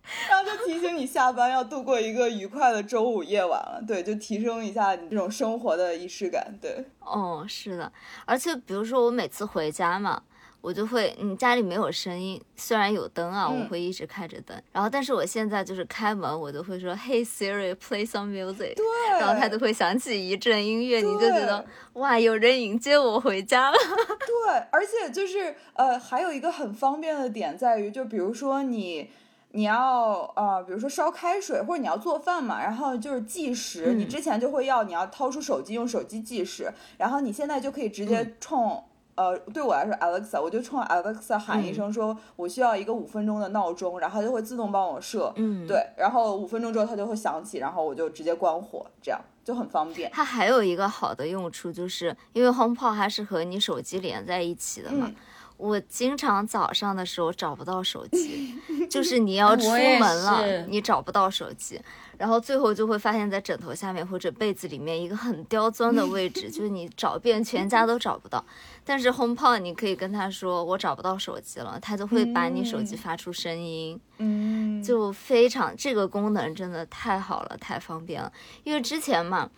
[0.28, 7.92] 然后就提醒你下班要度过一个愉快的周五夜晚了，对，就提升一下你这种生活的仪式感，对，哦，是的，
[8.26, 10.24] 而且比如说我每次回家嘛，
[10.62, 13.62] 我就会，嗯，家里没有声音，虽然有灯啊，嗯。
[13.62, 18.86] 我会一直开着灯，然后但是我现在就是开门，我都会说，Hey Siri，play some music，对，
[19.20, 23.78] 然后它就会响起一阵音乐，你就觉得哇，有人迎接我回家了。
[24.20, 29.10] 对，而且就是呃，还有一个很方便的点在于，就比如说你。
[29.52, 34.08] 你要呃，比如说烧开水，或者你要做饭嘛，然后就是计时，你嗯。
[34.08, 38.84] 之前就会要你要掏出手机用手机计时，然后你现在就可以直接冲、
[39.20, 50.10] 呃，对我来说 Alexa，我就冲 Alexa 喊一声说，我需要一个五分钟的闹钟，然后它就会自动帮我设，嗯，对，然后五分钟之后它就会响起，然后我就直接关火，这样就很方便。
[50.14, 55.06] 它还有一个好的用处，就是因为 HomePod 它是和你手机连在一起的嘛。
[55.10, 55.16] 嗯
[55.60, 58.56] 我经常早上的时候找不到手机，
[58.90, 61.78] 就是你要出门了，你找不到手机，
[62.18, 68.42] 然后最后就会发现，在枕头下面或者被子里面一个很刁钻的位置，就是你找遍全家都找不到。
[68.86, 78.32] 但是 HomePod 你可以跟他说我找不到手机了，他就会把你手机嗯发出声音，嗯，就非常这个功能真的太好了，太方便了。
[78.64, 79.50] 因为之前嘛，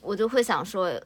[0.00, 1.00] 我就会想说。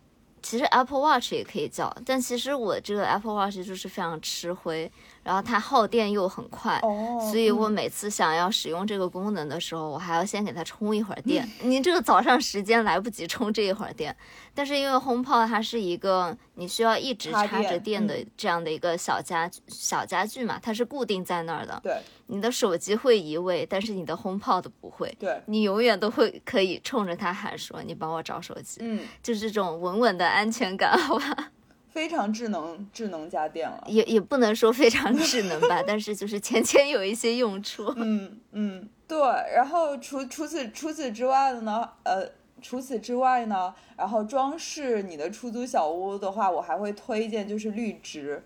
[0.48, 4.90] 其实 Apple Watch 也可以叫，但其实我这个 Apple Watch 就是非常吃灰，
[5.28, 11.46] 然后它耗电又很快，哦，所以我嗯每次想要使用这个功能的时候，我还要先给它充一会儿电。
[11.60, 14.16] 你这个早上时间来不及充这一会儿电，
[14.54, 21.78] 但是因为 HomePod 它是一个你需要一直插插着电电的嗯这样的一个小家小家具嘛，它是固定在那儿的。
[21.82, 21.98] 对
[22.28, 25.14] 你的手机会移位，但是你的 HomePod 不会。
[25.20, 28.80] 对，你永远都会可以冲着它喊说：“你帮我找手机。
[28.80, 31.50] 嗯，就是这种稳稳的安全感，好吧？
[31.90, 33.82] 非常智能智能家电了。
[33.86, 37.92] 也也不能说非常智能吧， 但是就是浅浅有一些用处。
[37.96, 39.18] 嗯嗯，对。
[39.54, 42.26] 然后除除此除此之外的呢，呃，
[42.60, 48.42] 除此之外呢，然后装饰你的出租小屋的话，我还会推荐就是绿植。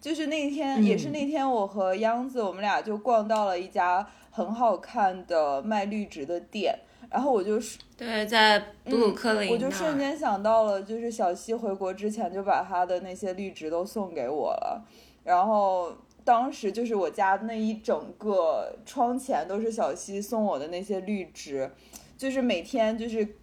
[0.00, 6.76] 就是那天，也是嗯那天，我和央子我们俩就逛到了一家很好看的卖绿植的店，
[7.08, 14.84] 然后我就是对，在布鲁克林、嗯我就瞬间想到了，就是小西回国之前就把他的那些绿植都送给我了，
[15.22, 21.70] 然后当时就是我家那一整个窗前都是小西送我的那些绿植，
[22.18, 23.36] 就是每天就是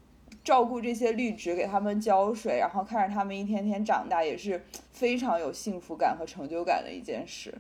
[0.43, 7.53] 照顾这些绿植，给它们浇水，然后看着它们一天天长大，也是非常有幸福感和成就感的一件事。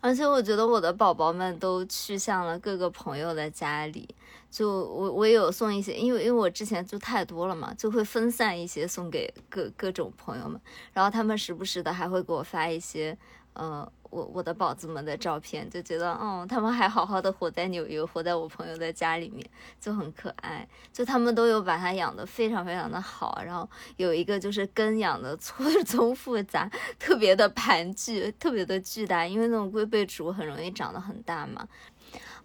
[0.00, 4.08] 而且我觉得我的宝宝们都去向了各个朋友的家里，
[4.52, 10.60] 就我我也有送一些，因为因为我之前就太多了嘛，就会分散一些送给各各种朋友们，
[10.92, 13.16] 然后他们时不时的还会给我发一些，
[13.54, 19.48] 呃，我我的宝子们的照片，就觉得哦，他们还好好的活在纽约，活在我朋友的家里面，
[19.80, 31.66] 就很可爱，就他们都有把它养得非常非常的好，然后有一个就是根养的错综复杂，特别的盘踞，特别的巨大，因为那种龟背竹很容易长得很大嘛。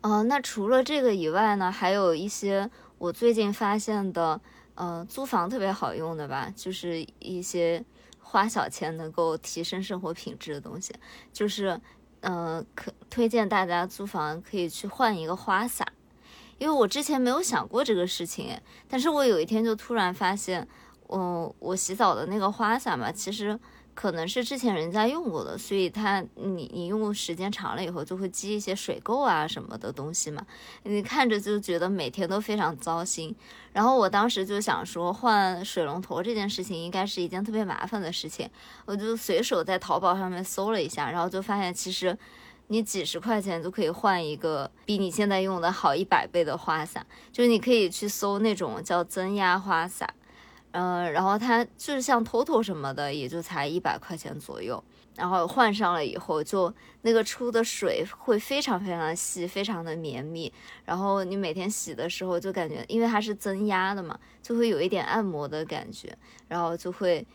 [0.08, 4.40] 呃，那除了这个以外呢，还有一些我最近发现的，
[4.76, 7.84] 呃，租房特别好用的吧，就是一些
[8.22, 10.96] 花小钱能够提升生活品质的东西，
[11.34, 11.78] 就是，
[12.22, 15.86] 呃，可推荐大家租房可以去换一个花洒，
[16.58, 20.66] 因为我之前没有想过这个事情，但是我有一天就突然发现，
[21.08, 23.60] 我我洗澡的那个花洒嘛，其实
[23.98, 30.46] 可能是之前人家用过的，所以它你你用时间长了以后就会积一些水垢啊什么的东西嘛，
[30.84, 33.36] 你看着就觉得每天都非常糟心。
[33.74, 38.48] 然后我当时就想说，换水龙头这件事情应该是一件特别麻烦的事情，
[38.86, 42.16] 我就随手在淘宝上面搜了一下，然后就发现其实。
[42.70, 50.06] 你几十块钱就可以换一个比你现在用的好一百倍的花洒，就是你可以去搜那种叫增压花洒，
[50.72, 54.84] 嗯，然后它就是像 TOTO 什么的，也就才一百块钱左右。
[55.16, 60.54] 然后换上了以后，就那个出的水会非常非常细，非常的绵密。
[60.86, 66.16] 然后你每天洗的时候，就感觉因为它是增压的嘛，就会有一点按摩的感觉，
[66.48, 67.26] 然后就会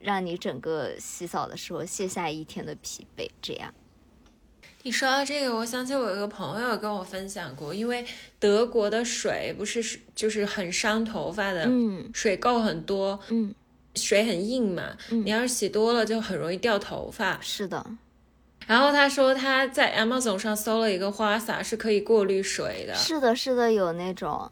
[0.00, 3.28] 让你整个洗澡的时候卸下一天的疲惫。
[3.42, 3.74] 这样，
[4.86, 8.06] 你说到这个，我想起我有一个朋友跟我分享过，因为
[8.38, 13.52] 德国的水不是是就是很伤头发的，嗯水垢很多，嗯，
[13.96, 17.36] 水很硬嘛，嗯你要是洗多了就很容易掉头发。
[17.40, 17.84] 是的，
[18.68, 22.94] 然后他说他在 Amazon 上搜了一个花洒，是可以过滤水的。
[22.94, 24.48] 是的，是的，有那种，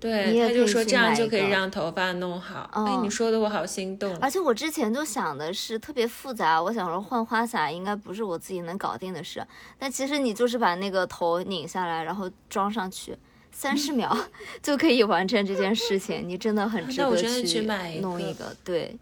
[0.00, 2.68] 对，你也他就可以去说这样就可以让头发弄好。
[2.72, 4.16] 哦哎，你说的我好心动。
[4.18, 9.46] 而且我之前就想的是特别复杂，我想说换花洒应该不是我自己能搞定的事，
[9.78, 13.16] 但其实你就是把那个头拧下来，然后装上去，
[13.50, 14.16] 三十秒
[14.62, 18.96] 就可以完成这件事情，你真的很 值得那我真的去买一个弄一个，对。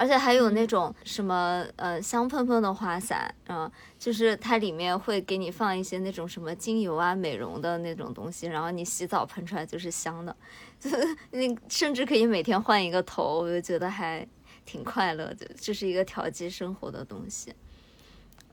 [0.00, 10.34] 而且还有那种什么呃香喷喷的花洒，嗯、就是它里面会给你放一些那种什么精油啊、美容的那种东西，然后你洗澡喷出来就是香的，
[10.80, 10.96] 就是
[11.32, 14.26] 你甚至可以每天换一个头，我就觉得还
[14.64, 17.54] 挺快乐的，这是一个调剂生活的东西。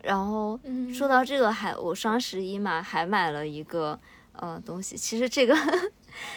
[0.04, 3.98] 然后嗯说到这个还，我双十一嘛还买了一个
[4.34, 5.56] 呃东西，其实这个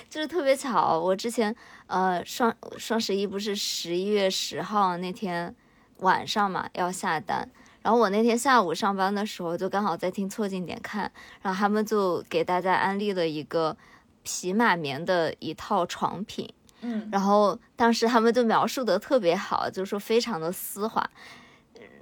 [0.08, 1.54] 就是特别巧，我之前
[1.86, 5.54] 呃双双十一不是十一月十号那天
[5.98, 7.48] 晚上嘛要下单，
[7.82, 11.10] 然后我那天下午上班的时候就刚好在听错近点看，
[11.42, 13.76] 然后他们就给大家安利了一个
[14.22, 16.52] 皮马棉的一套床品，
[16.82, 21.08] 嗯，然后当时他们就描述的特别好，就说非常的丝滑。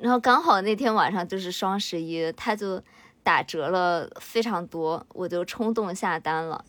[0.01, 2.81] 然后刚好那天晚上就是双十一，他就
[3.25, 6.65] 打折了非常多，我就冲动下单了。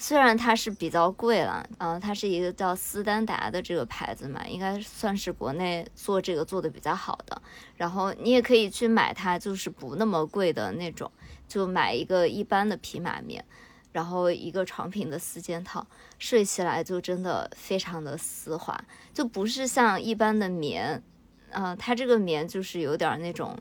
[0.00, 7.42] 虽然它是比较贵了，嗯、它是一个叫斯丹达的这个牌子嘛，应该算是国内做这个做的比较好的。
[7.76, 11.10] 然后你也可以去买它，就是不那么贵的那种，
[11.48, 13.44] 就买一个一般的匹马棉，
[13.90, 15.84] 然后一个长屏的四件套，
[16.20, 18.80] 睡起来就真的非常的丝滑，
[19.12, 21.02] 就不是像一般的棉，
[21.50, 23.58] 呃，它这个棉就是有点那种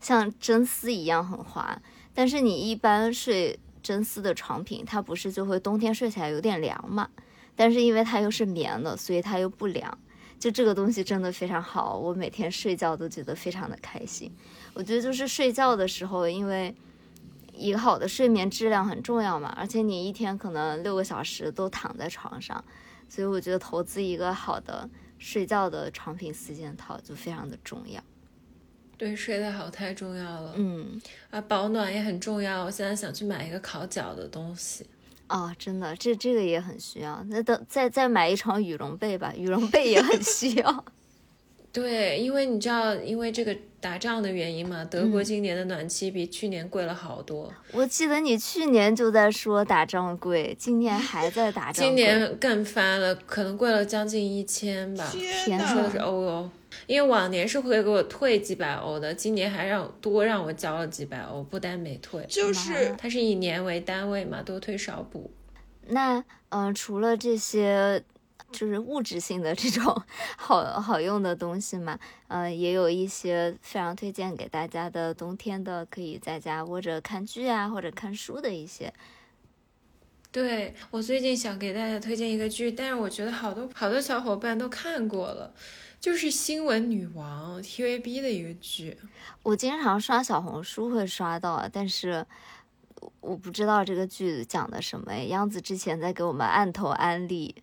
[0.00, 1.80] 像真丝一样很滑，
[2.12, 3.56] 但是你一般睡
[3.86, 7.08] 真丝的床品，它不是就会冬天睡起来有点凉嘛？
[7.54, 9.96] 但是因为它又是棉的，所以它又不凉。
[10.40, 14.28] 就这个东西真的非常好，我每天睡觉都觉得非常的开心。
[14.74, 16.74] 我觉得就是睡觉的时候，因为
[17.54, 22.62] 一个好的睡眠质量很重要嘛，而且你一天可能六个小时都躺在床上，
[23.08, 28.02] 所以我觉得投资一个好的睡觉的床品四件套就非常的重要。
[28.98, 30.54] 对，睡得好太重要了。
[30.56, 32.64] 嗯，啊，保暖也很重要。
[32.64, 34.86] 我现在想去买一个烤脚的东西。
[35.28, 37.24] 哦，真的，这这个也很需要。
[37.28, 40.84] 那等再再买一床羽绒被吧，羽绒被也很需要。
[41.72, 51.88] 对，因为你知道，因为这个打仗的原因嘛，德嗯国今年的暖气比去年贵了好多，我记得你去年就在说打仗贵，今年还在打仗贵。
[51.88, 55.06] 今年更翻了，可能贵了将近一千吧。
[55.12, 56.50] 天哪说的是欧哦，
[56.86, 65.30] 因为往年是会给我退几百欧的，今年还让多让我交了几百欧，不但没退，就是它是以年为单位嘛，多退少补。
[65.88, 66.18] 那
[66.50, 68.02] 嗯、呃除了这些
[68.52, 70.02] 就是物质性的这种
[70.36, 71.98] 好好用的东西嘛，
[72.28, 78.92] 呃，也有一些非常推荐给大家的冬天的可以在家窝着看剧啊或者看书的一些。
[80.30, 85.52] 对我最近想给大家推荐一个剧，但是我觉得好多好多小伙伴都看过了，
[86.00, 88.96] 就是《新闻女王》TVB 的一个剧。
[89.42, 92.24] 我经常刷小红书会刷到，但是
[93.00, 95.12] 我我不知道这个剧讲的什么。
[95.28, 97.54] 央子之前在给我们按头安利，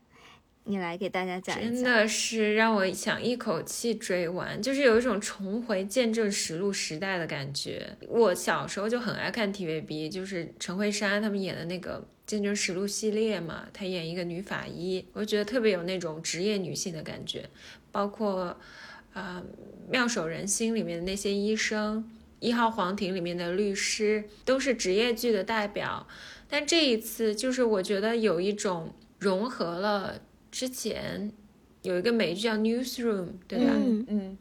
[0.65, 1.73] 你来给大家讲一讲。
[1.73, 7.97] 真的是让我想一口气追完，就是有一种重回见证实录时代的感觉。
[8.07, 17.49] 我小时候就很爱看 TVB，就是陈慧珊他们演的那个《见证实录》系列嘛，她演一个女法医，我觉得特别有那种职业女性的感觉，
[17.91, 18.57] 包括
[19.13, 19.43] 啊、
[19.89, 22.03] 妙手仁心》里面的那些医生，
[22.39, 26.07] 《一号皇庭》里面的律师，都是职业剧的代表。
[26.49, 30.21] 但这一次，就是我觉得有一种融合了
[30.51, 31.32] 之前
[31.82, 33.71] 有一个美剧叫《Newsroom》，对吧？
[33.76, 34.38] 嗯嗯，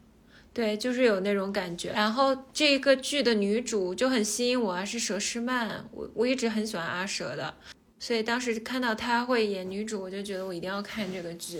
[0.53, 1.91] 对，就是有那种感觉。
[1.93, 7.55] 然后这个剧的女主就很吸引我啊，是佘诗曼，我我一直很喜欢阿佘的，
[7.97, 11.59] 所以当时看到她会演女主，我就觉得我一定要看这个剧。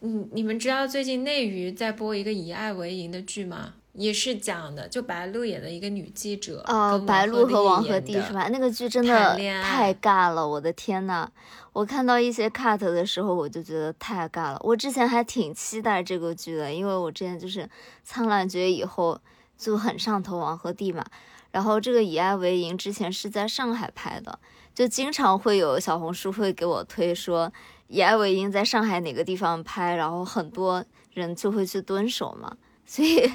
[0.00, 3.74] 你，你们知道最近内娱在播一个以爱为营的剧吗？
[3.98, 8.48] 也是讲的，就白鹿演的一个女记者，哦，白鹿和王鹤棣是吧？
[8.48, 11.28] 那个剧真的太尬了，我的天呐！
[11.72, 14.60] 我看到一些 cut 的时候，我就觉得太尬了。
[14.62, 17.62] 我之前还挺期待这个剧的，因为我之前就是
[18.04, 19.20] 《苍兰诀》以后
[19.56, 21.04] 就很上头王鹤棣嘛。
[21.50, 24.38] 然后这个《以爱为营》之前是在上海拍的，
[24.74, 27.46] 就经常会有小红书会给我推说
[27.88, 30.84] 《以爱为营》在上海哪个地方拍，然后很多
[31.14, 32.56] 人就会去蹲守嘛。
[32.90, 33.30] 所以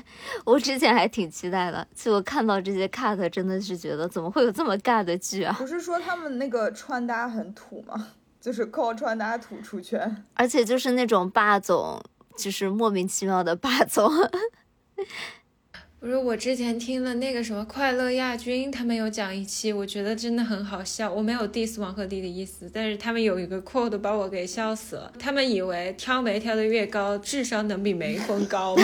[0.45, 5.55] 我之前还挺期待的，就我看到这些 cut，真的是觉得怎么会有这么尬的剧啊！
[5.59, 8.07] 不是说他们那个穿搭很土吗？
[8.41, 10.23] 就是靠穿搭土出圈。
[10.33, 12.03] 而且就是那种霸总，
[12.35, 14.11] 就是莫名其妙的霸总。
[16.03, 21.09] 不是我之前听了那个什么快乐亚军，他们有讲一期，我觉得真的很好笑。
[21.09, 25.13] 我没有 diss 王鹤棣的意思，但是他们有一个 quote 把我给笑死了。
[25.17, 28.83] 他们以为挑眉挑的越高，智商能比眉峰高吗？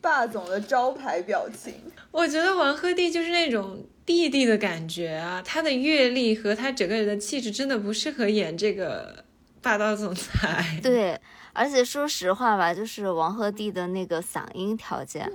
[0.00, 1.74] 霸总的招牌表情，
[2.10, 9.24] 我觉得王鹤棣就是那种弟弟的感觉啊，他的阅历和他整个人的气质真的不适合演这个
[9.62, 10.80] 霸道总裁。
[10.82, 11.16] 对，
[11.58, 15.28] 而且说实话吧，就是王鹤棣的那个嗓音条件，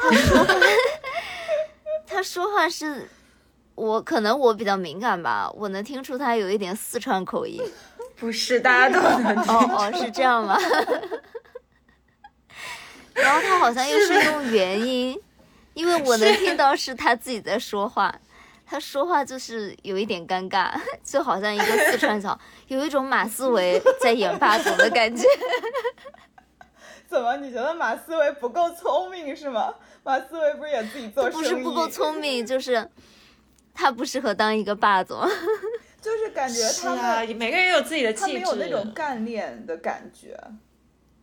[0.00, 0.54] 他说话，
[2.06, 3.06] 他说话是，
[3.74, 7.62] 我可能我比较敏感吧，我能听出他有一点四川口音。
[8.16, 9.54] 不是，大家都能听。
[9.54, 10.58] 哦哦，是这样吗？
[13.12, 15.20] 然后他好像又是用元音，
[15.74, 18.18] 因为我能听到是他自己在说话，
[18.72, 20.72] 他说话就是有一点尴尬，
[21.04, 25.28] 就好像一个四川小，有一种马思唯在演霸总的感觉。
[27.06, 29.74] 怎么你觉得马思唯不够聪明是吗？
[30.02, 31.42] 马思唯不是也自己做生意？
[31.42, 32.88] 不是不够聪明，就是
[33.74, 35.20] 他不适合当一个霸总。
[36.00, 38.26] 就是感觉他们、是啊，每个人有自己的气质。
[38.26, 40.34] 他没有那种干练的感觉。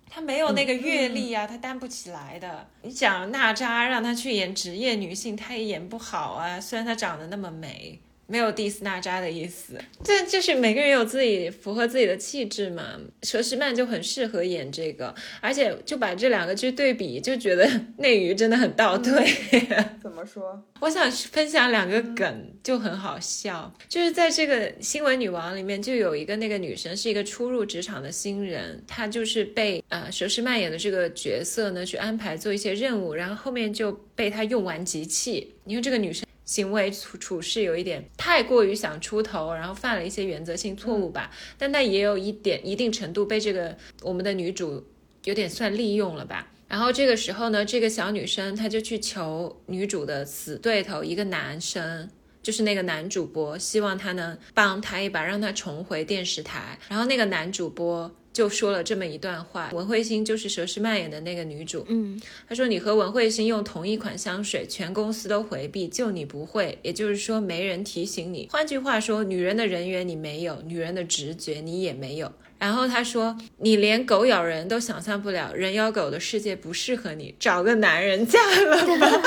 [0.10, 2.68] 她没有那个阅历啊，她担不起来的。
[2.82, 6.60] 你讲娜扎让她去演职业女性，她也演不好啊。
[6.60, 8.02] 虽然她长得那么美。
[8.30, 9.74] 没有 diss 娜扎的意思，
[10.04, 12.84] 这就是每个人有自己符合自己的气质嘛。
[13.24, 17.68] 佘诗曼就很适合演这个，而且就把这两个剧对比，就觉得
[17.98, 19.28] 内娱真的很倒退。
[20.02, 20.64] 怎么说？
[20.80, 23.74] 我想分享两个梗，就很好笑。
[23.88, 36.29] 就是在这个新闻女王里面，就有一个那个女生是一个初入职场的新人，她就是被呃佘诗曼演的这个角色呢去安排做一些任务，然后后面就被她用完即弃，因为这个女生。
[36.50, 41.30] 行为处处事有一点太过于想出头，然后犯了一些原则性错误吧。
[41.60, 44.84] 但他也有一点一定程度被这个我们的女主
[45.26, 46.52] 有点算利用了吧。
[46.68, 52.10] 然后这个时候呢，这个小女生她就去求女主的死对头一个男生，
[52.42, 56.80] 就是那个男主播，希望他能帮她一把，让她重回电视台。
[56.90, 58.12] 然后那个男主播。
[58.40, 62.18] 就说了这么一段话，文慧欣就是佘诗曼演的那个女主，嗯，
[62.48, 68.48] 她说你和文慧欣用同一款香水，全公司都回避，就你不会，也就是说没人提醒你。
[68.50, 72.32] 换句话说，女人的人缘你没有，女人的直觉你也没有。
[72.58, 79.22] 然后她说你连狗咬人都想象不了，人咬狗的世界不适合你，找个男人嫁了吧。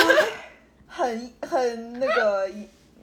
[0.88, 2.50] 很很那个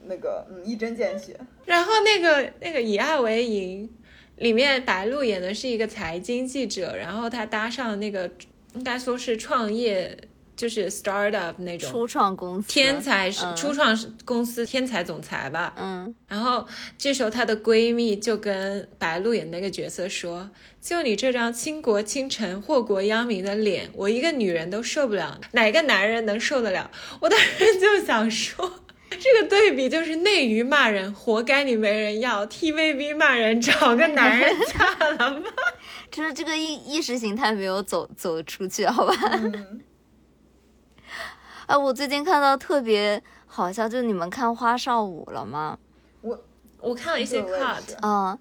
[0.06, 1.36] 那个嗯一针见血。
[1.64, 3.88] 然后那个那个以爱为营。
[4.40, 8.28] 里面白鹿演的是一个财经记者，然后他搭上那个
[8.74, 10.16] 应该说是创业，
[10.56, 15.74] 就是 startup 那种初创公司，天才是初创公司天才总裁吧。
[15.76, 16.66] 嗯，然后
[16.96, 28.84] 这时候她的闺蜜就跟白鹿演那个角色说：“就你这张倾国倾城、祸国殃民的脸，我一个女人都受不了，哪个男人能受得了？”我当时就想说。
[29.10, 35.50] 这个对比就是内娱骂人，活该你没人要；TVB 骂人，找个男人嫁了吧。
[36.10, 39.14] 就是这个意意识形态没有走走出去，好吧？
[41.66, 45.78] 啊，我最近看到特别好笑，就你们看花少五了吗？
[46.22, 46.44] 我
[46.80, 48.38] 我看了一些 cut，嗯。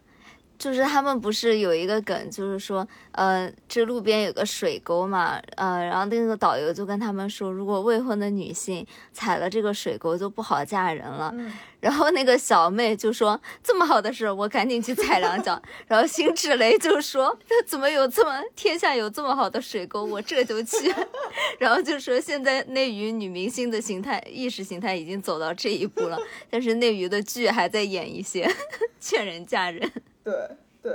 [0.60, 11.34] 就是他们不是有一个梗，就是说，呃，这路边有个水沟嘛，呃，然后那个导游就跟他们说，如果未婚的女性踩了这个水沟就不好嫁人了。
[11.80, 15.62] 然后那个小妹就说：“这么好的事，我赶紧去踩两脚。
[15.88, 20.93] ”然后辛芷蕾就说：“那怎么有这么天下有这么好的水沟，我这就去。
[21.57, 28.53] ”然后就说现在内娱女明星的形态意识形态已经走到这一步了，但是内娱的剧还在演一些
[28.99, 29.89] 劝人嫁人。
[30.30, 30.93] 对对，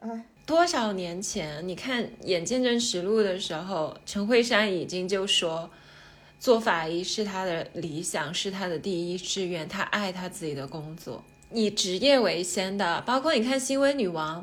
[0.00, 5.68] 哎，多少年前你看演《见证实录》的时候，陈慧珊已经就说，
[6.38, 13.00] 做法医是她的理想，是她的第一志愿，她爱她自己的工作，以职业为先的。
[13.00, 14.42] 包括你看《新闻女王》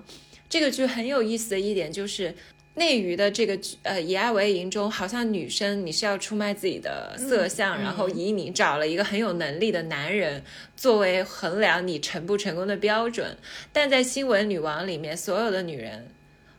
[0.49, 2.35] 这个剧很有意思的一点就是。
[2.75, 10.43] 内娱的这个呃以爱为营中，好像女生你是要出卖自己的色相，然后以你找了一个很有能力的男人
[10.75, 13.37] 作为衡量你成不成功的标准。
[13.71, 16.07] 但在新闻女王里面，所有的女人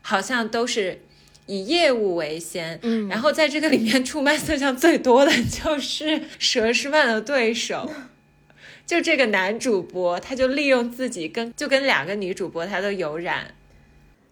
[0.03, 1.01] 好像都是
[1.47, 2.79] 以业务为先。
[2.83, 7.91] 嗯，然后在这个里面出卖色相最多的就是佘诗曼的对手，
[8.87, 13.53] 就这个男主播，他就利用自己跟就跟两个女主播他都有染。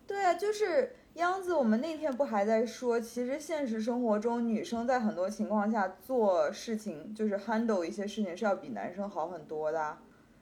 [0.07, 0.95] 对啊，就是。
[1.17, 9.99] 央子，我们那天不还在说，其实现实生活中，女生在很多情况下做事情，就是 handle 一些事情是要比男生好很多的。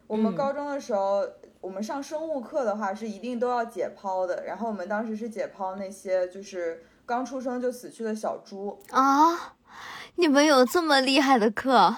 [0.07, 1.27] 我们高中的时候，
[1.61, 9.57] 我们上生物课的话是一定都要解剖的，然后我们当时是解剖那些就是刚出生就死去的小猪啊。
[10.15, 11.95] 你们有这么厉害的课？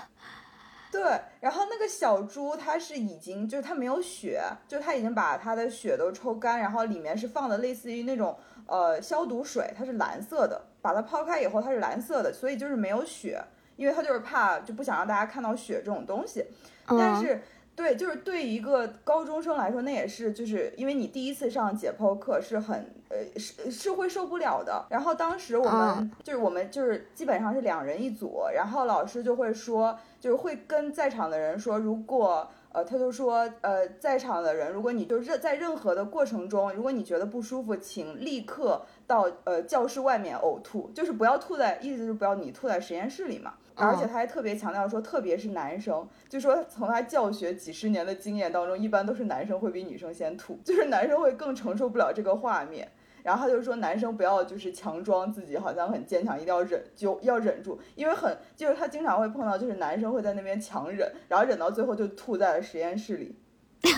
[0.90, 8.34] 对，然后那个小猪它是已经就是它没有血，就它已经把它的血都抽干，然后里面是放的类似于那种。
[8.66, 13.42] 呃，消毒水它是蓝色的，把它抛开以后它是蓝色的，所以就是没有血，
[13.76, 16.44] 因为它就是怕就不想让大家看到血这种东西。
[16.86, 17.42] 但是
[17.74, 24.86] 对，就是对于一个高中生来说，那也是就是因为你第一次上解剖课是很呃是是会受不了的。
[24.90, 32.50] 然后当时我们就是我们就是基本上是两人一组，然后老师就会说，就是会跟在场的人说，如果。
[32.72, 43.54] 呃，他就说，呃，在场的人，如果你就任在任何的过程中，如果你觉得不舒服，请立刻到呃教室外面呕吐，就是不要吐在，意思就是不要你吐在实验室里嘛。
[43.74, 52.90] 而且他还特别强调说，特别是男生，就说从他教学几十年的经验当中，一般都是男生会比女生先吐，就是男生会更承受不了这个画面。
[53.22, 63.36] 然后他就说，男生不要就是强装自己好像很坚强，一定要忍，就要忍住，因为很就是他经常会碰到，就是男生会在那边强忍，然后忍到最后就吐在了实验室里。
[63.82, 63.90] 对，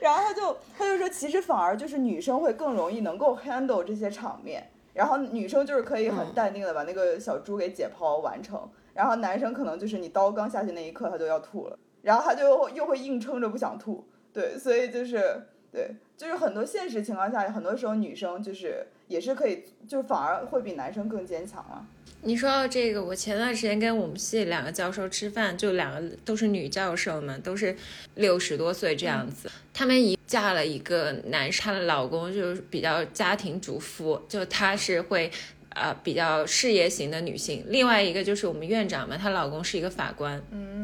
[0.00, 4.70] 然后他就他就说，其实反而就是女生会更容易能够 handle 这些场面。
[4.94, 21.86] 然后女生就是可以很嗯淡定的把那个小猪给解剖完成，然后男生可能就是你刀刚下去那一刻他就要吐了，然后他就又会硬撑着不想吐，对，所以就是对，就是很多现实情况下，很多时候女生就是也是可以，就反而会比男生更坚强了。
[22.22, 27.76] 你说到这个，我前段时间跟我们系两个教授吃饭，就两个都是女教授嘛，都是
[28.14, 29.50] 六十多岁这样子。
[29.74, 35.30] 她们一嫁了一个男生，她的老公就是比较家庭主妇，就她是会。
[35.78, 40.75] 呃，比较事业型的女性，另外一个就是我们院长嘛，她老公是一个法官，嗯，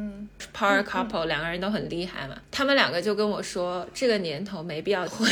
[0.54, 2.36] power couple，两个人都很厉害嘛。
[2.50, 5.28] 他们两个就跟我说，这个年头没必要 婚，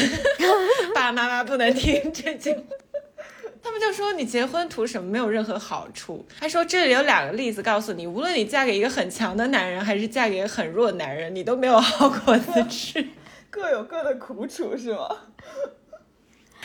[0.94, 2.62] 爸爸妈妈不能听这句话。
[3.62, 5.11] 他们就说你结婚图什么？
[5.11, 6.26] 没有任何好处。
[6.38, 13.06] 他说这里有两个例子告诉你，无论你嫁给一个很强的男人，还是嫁给一个很弱的男人，你都没有好果子吃。
[13.50, 15.08] 各有各的苦楚是吗？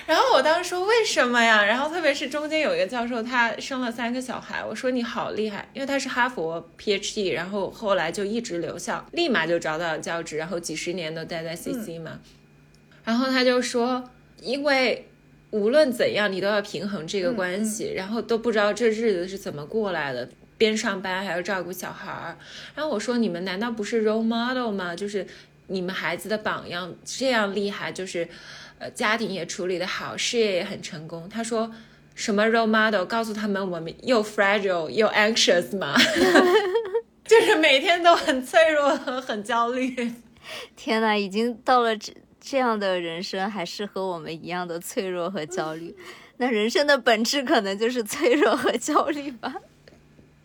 [0.05, 1.65] 然后我当时说为什么呀？
[1.65, 12.19] 然后特别是中间有一个教授，他生了三个小孩，我说你好厉害，因为他是哈佛 PhD，然后后来就一直留校，立马就找到了教职，然后几十年都待在 CC 嘛。
[13.03, 14.07] 然后他就说，
[14.41, 15.07] 因为
[15.49, 22.37] 无论怎样，你都要平衡这个关系，然后都不知道这日子是怎么过来的，边上班还要照顾小孩儿。
[22.75, 24.95] 然后我说，你们难道不是 role model 吗？
[24.95, 25.25] 就是
[25.65, 28.27] 你们孩子的榜样，这样厉害，就是。
[28.80, 31.30] 呃，家庭也处理的好，事业也很成功。
[31.30, 31.71] 他说
[32.13, 33.05] 什么 role model？
[33.05, 35.95] 告诉他们我们又 fragile 又 anxious 嘛，
[37.26, 40.13] 就是每天都很脆弱和很焦虑。
[40.76, 45.95] 天呐，已经到了这这样的人生，还是和我们一样的脆弱和焦虑。
[46.38, 49.55] 那人生的本质可能就是脆弱和焦虑吧。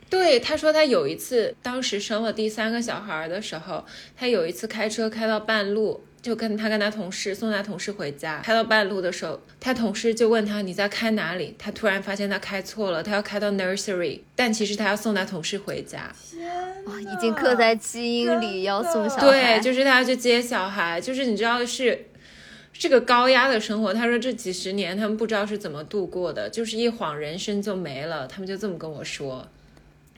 [0.09, 3.85] 对，他说他有一次，当时生了第三个小孩的时候，
[4.17, 6.03] 他有一次开车开到半路。
[6.23, 11.55] 就跟他跟他同事送他同事回家，开到半路的时候，他同事就问他你在开哪里？
[11.59, 16.13] 他突然发现他开错了，他要开到 nursery，但其实他要送他同事回家。
[16.87, 19.23] 哇、哦，已经刻在基因里要送小孩。
[19.23, 22.07] 对，就是他要去接小孩，就是你知道是
[22.73, 23.93] 这个高压的生活。
[23.93, 28.27] 他说这几十年他们不知道是怎么度过的，就是一晃人生就没了。
[28.27, 29.47] 他们就这么跟我说。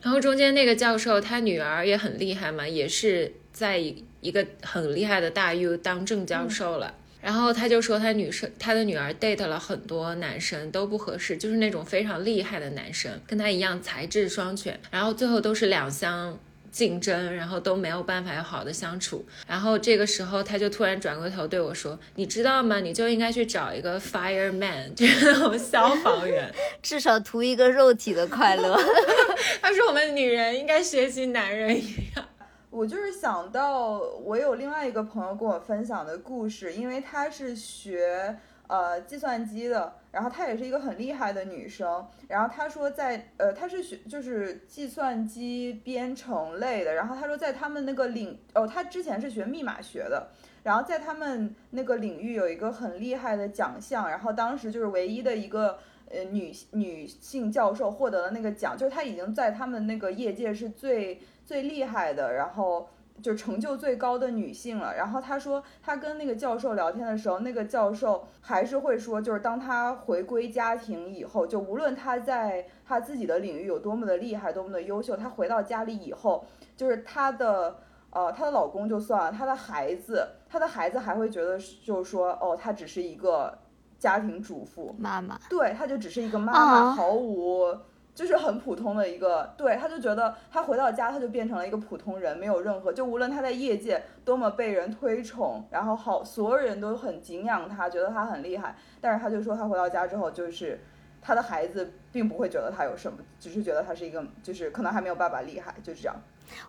[0.03, 3.81] 然后中间那个教授他女儿也很厉害嘛，也是在
[4.23, 16.39] 一个很厉害的大 U 当正教授了，嗯、然后他就说他女生他的女儿 date 了很多男生都不合适，就是那种非常厉害的男生，跟他一样才智双全，然后最后都是两相
[16.71, 19.27] 竞争，然后都没有办法有好的相处。
[19.47, 22.81] 然后这个时候他就突然转过头对我说：“你知道吗？
[22.81, 26.51] 你就应该去找一个 fireman， 就是那种消防员，
[26.81, 28.75] 至少图一个肉体的快乐。
[29.61, 32.25] ”他说：“我们女人应该学习男人一样。”
[32.73, 38.35] 我就是想到，我有另外一个朋友跟我分享的故事，因为她是学
[38.67, 50.29] 呃计算机的，然后她也是一个很厉害的女生，然后她说在呃她是学就是计算机编程类的，然后她说在他们那个领哦，她之前是学密码学的，
[50.63, 55.79] 然后在他们那个领域有一个很厉害的奖项，然后当时就是唯一的一个。
[56.15, 62.89] 呃，女女性教授获得了那个奖，就是她已经在他们那个业界是最最厉害的，然后
[63.23, 64.95] 就成就最高的女性了。
[64.95, 76.45] 然后她说，她跟那个教授聊天的时候，那个教授还是会说，就是当她回归家庭以后，就无论她在她自己的领域有多么的厉害，多么的优秀，她回到家里以后，
[76.77, 77.79] 就是她的
[78.11, 83.59] 呃她的老公就算了，她的孩子，她的孩子还会觉得就是说，哦，她只是一个。
[84.03, 87.73] 家庭主妇妈妈，对，她就只是一个妈妈，啊毫无
[88.15, 100.79] 就是很普通的一个，对，他就觉得他回到家，他就变成了一个普通人，没有任何，就无论他在业界多么被人推崇，然后好，所有人都很敬仰他，觉得他很厉害，但是他就说他回到家之后，就是
[101.23, 106.15] 他的孩子并不会觉得他有什么，只是觉得他是一个，就是可能还没有爸爸厉害，就这样。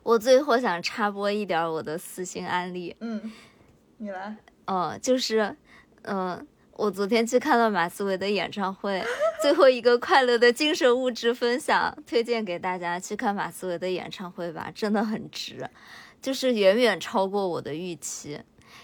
[0.01, 3.31] 我最后想插播一点我的私心案例，嗯，
[3.97, 5.41] 你来，呃，就是，
[6.03, 6.45] 嗯、呃。
[6.75, 9.03] 我昨天去看了马思唯的演唱会，
[9.41, 15.69] 最后一个快乐的精神物质分享，推荐给大家去看马思唯的演唱会吧，真的很值，
[16.19, 18.41] 就是远远超过我的预期。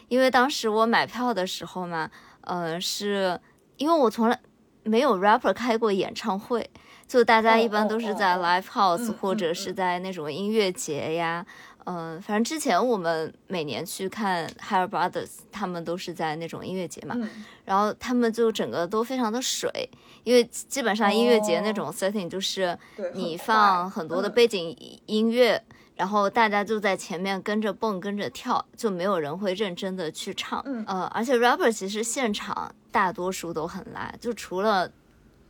[0.08, 2.12] 因为当时我买票的时候嘛，
[2.42, 3.40] 呃，是
[3.78, 4.40] 因为我从来
[4.84, 6.70] 没有 rapper 开过演唱会，
[7.08, 11.44] 就大家一般都是在 live house 或者是在那种音乐节呀。
[11.86, 17.30] 嗯，反正之前我们每年去看 Higher Brothers，他们都是在那种音乐节嘛，嗯、
[17.66, 19.90] 然后他们就整个都非常的水，
[20.24, 22.78] 因为基本上音乐节那种 setting 就是
[23.14, 24.76] 你放很多的背景
[25.08, 30.62] 音乐，嗯、然后大家就在前面跟着蹦跟着跳，就没有人会认真的去唱。
[30.66, 34.92] 嗯，呃，而且 rapper 其实现场大多数都很拉，就除了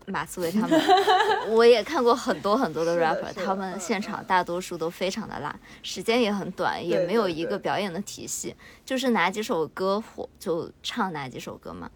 [0.10, 0.82] 马思唯他们，
[1.50, 3.80] 我也看过很多很多的 rapper，他们嗯。
[3.80, 8.56] 现场大多数都非常的烂，时间也很短，也没有一个表演的体系，
[8.86, 11.90] 就是哪几首歌火就唱哪几首歌嘛。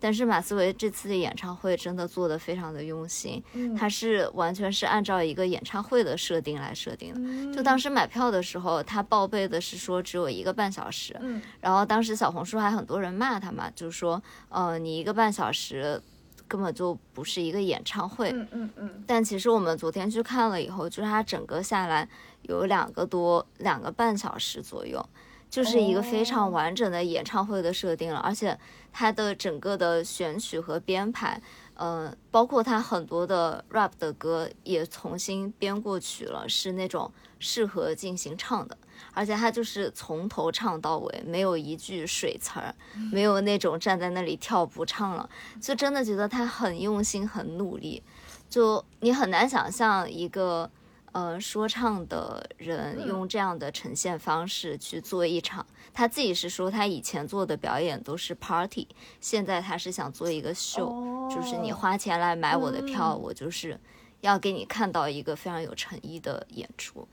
[0.00, 3.74] 但是马思唯这次的演唱会真的做的非常的用心，嗯。
[3.74, 7.20] 它是完全是按照一个演唱会的设定来设定的。
[7.20, 7.52] 嗯。
[7.52, 11.42] 就当时买票的时候，他报备的是说只有一个半小时，嗯。
[11.60, 16.00] 然后当时小红书还很多人骂他嘛，就是说，呃，你一个半小时
[16.48, 18.32] 根本就不是一个演唱会。
[18.32, 22.08] 嗯嗯嗯但其实我们昨天去看了以后，就是它整个下来
[22.42, 25.04] 有两个多两个半小时左右，
[25.48, 28.58] 就是一个非常哦完整的演唱会的设定了，而且
[28.92, 31.40] 它的整个的选曲和编排。
[31.74, 38.76] 呃，包括它很多的 rap 的歌也重新编过曲了，是那种适合进行唱的，
[39.18, 42.72] 而且他就是从头唱到尾，没有一句水词儿，
[43.10, 45.28] 没有那种站在那里跳不唱了，
[45.60, 48.00] 就真的觉得他很用心，很努力。
[48.48, 50.70] 就你很难想象一个
[51.10, 55.66] 呃说唱的人嗯用这样的呈现方式去做一场。
[55.92, 58.86] 他自己是说他以前做的表演都是 party，
[59.20, 63.80] 现在他是想做一个秀，哦就是你花钱来买我的票，嗯我就是
[64.20, 67.08] 要给你看到一个非常有诚意的演出。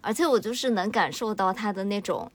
[0.00, 2.30] 而且我就是能感受到他的那种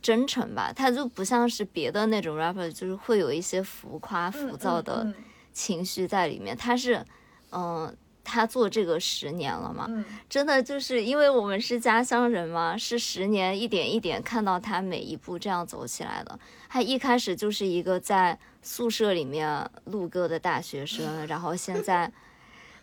[0.00, 5.14] 真诚吧，他就不像是别的那种 rapper，就是会有一些浮夸、浮躁的嗯
[5.52, 6.56] 情绪在里面。
[6.56, 7.04] 他是，
[7.50, 16.38] 嗯、他做这个十年了嘛，嗯真的就是因为我们是家乡人嘛，是十年一点一点看到他每一步这样走起来的。
[16.68, 22.10] 他一开始就是一个在宿舍里面录歌的大学生，然后现在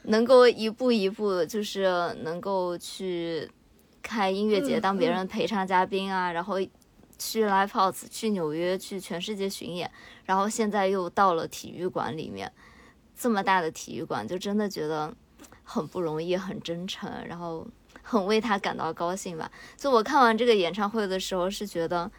[0.03, 3.49] 能够一步一步，就是能够去
[4.01, 6.59] 开音乐节嗯当别嗯人陪唱嘉宾啊，然后
[7.17, 9.89] 去 live house、去纽约、去全世界巡演，
[10.25, 12.51] 然后现在又到了体育馆里面，
[13.15, 15.13] 这么大的体育馆，就真的觉得
[15.63, 17.67] 很不容易，很真诚，然后
[18.01, 19.51] 很为他感到高兴吧。
[19.77, 22.11] 就我看完这个演唱会的时候，是觉得。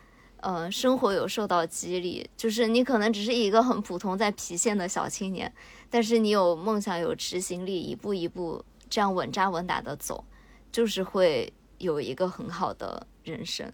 [0.42, 5.52] 呃，生活有受到激励，就是你可能只是一个很普通在郫县的小青年，
[5.90, 10.24] 但是你有梦想、有执行力，一步一步这样稳扎稳打的走，
[10.72, 13.70] 就是会有一个很好的人生。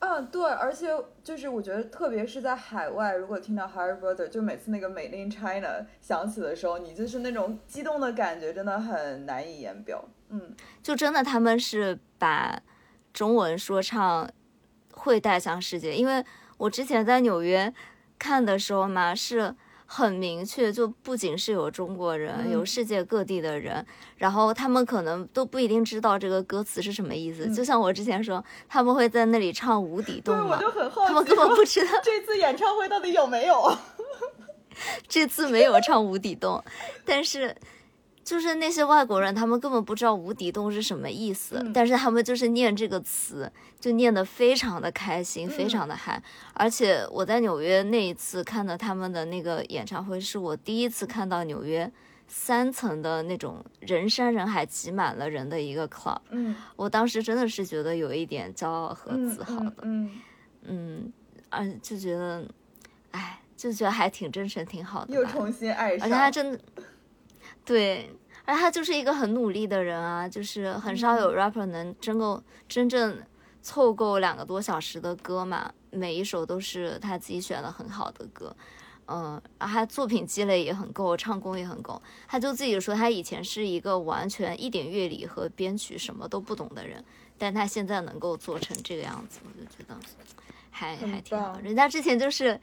[0.00, 0.86] 嗯，对，而且
[1.24, 10.04] 就是我觉得，特别是在海外，如果听到 Harry Brother，就每次那个 Made in China 响起的时候，你就是那种激动的感觉，真的很难以言表。
[10.28, 12.62] 嗯，就真的他们是把
[13.12, 14.30] 中文说唱
[14.92, 16.24] 会带向世界，因为
[16.58, 17.72] 我之前在纽约
[18.20, 19.52] 看的时候嘛，是
[19.90, 23.84] 很明确，就不仅是有中国人，嗯有世界各地的人，
[24.18, 27.46] 然后他们可能都不一定知道这个歌词是什么意思。
[27.46, 33.74] 嗯就像我之前说，他们会在那里唱无底，洞他们根本不知道这次演唱会到底有没有。
[35.08, 36.62] 这次没有唱无底洞，
[37.04, 37.56] 但是
[38.28, 43.50] 就是那些外国人，他们根本不知道无底洞是什么意思，嗯但是他们就是念这个词，
[43.80, 46.22] 就念得非常的开心，非常的嗨。
[46.52, 51.90] 而且我在纽约那一次看到他们的那个演唱会，是我第一次看到纽约
[52.26, 60.10] 三层的那种人山人海挤满了人的一个 club，嗯，我当时真的是觉得有一点骄傲和嗯自豪的，嗯，
[60.64, 61.12] 嗯，
[61.48, 62.46] 嗯，就觉得，
[63.12, 65.14] 哎，就觉得还挺真诚，挺好的吧。
[65.14, 66.06] 又重新爱上。
[66.06, 66.60] 而且他真的，
[67.68, 68.10] 对，
[68.46, 73.22] 而他就是一个很努力的人啊，就是很少有 rapper 能真够真正
[73.60, 78.56] 凑够两个多小时的歌嘛，每一首都是他自己选的很好的歌。
[79.10, 82.00] 嗯，然后他作品积累也很够，唱功也很够。
[82.26, 87.04] 他就自己说，他以前是一个完全一点乐理和编曲什么都不懂的人，
[87.36, 89.94] 但他现在能够做成这个样子，我就觉得
[90.70, 92.58] 还还挺好人家之前就是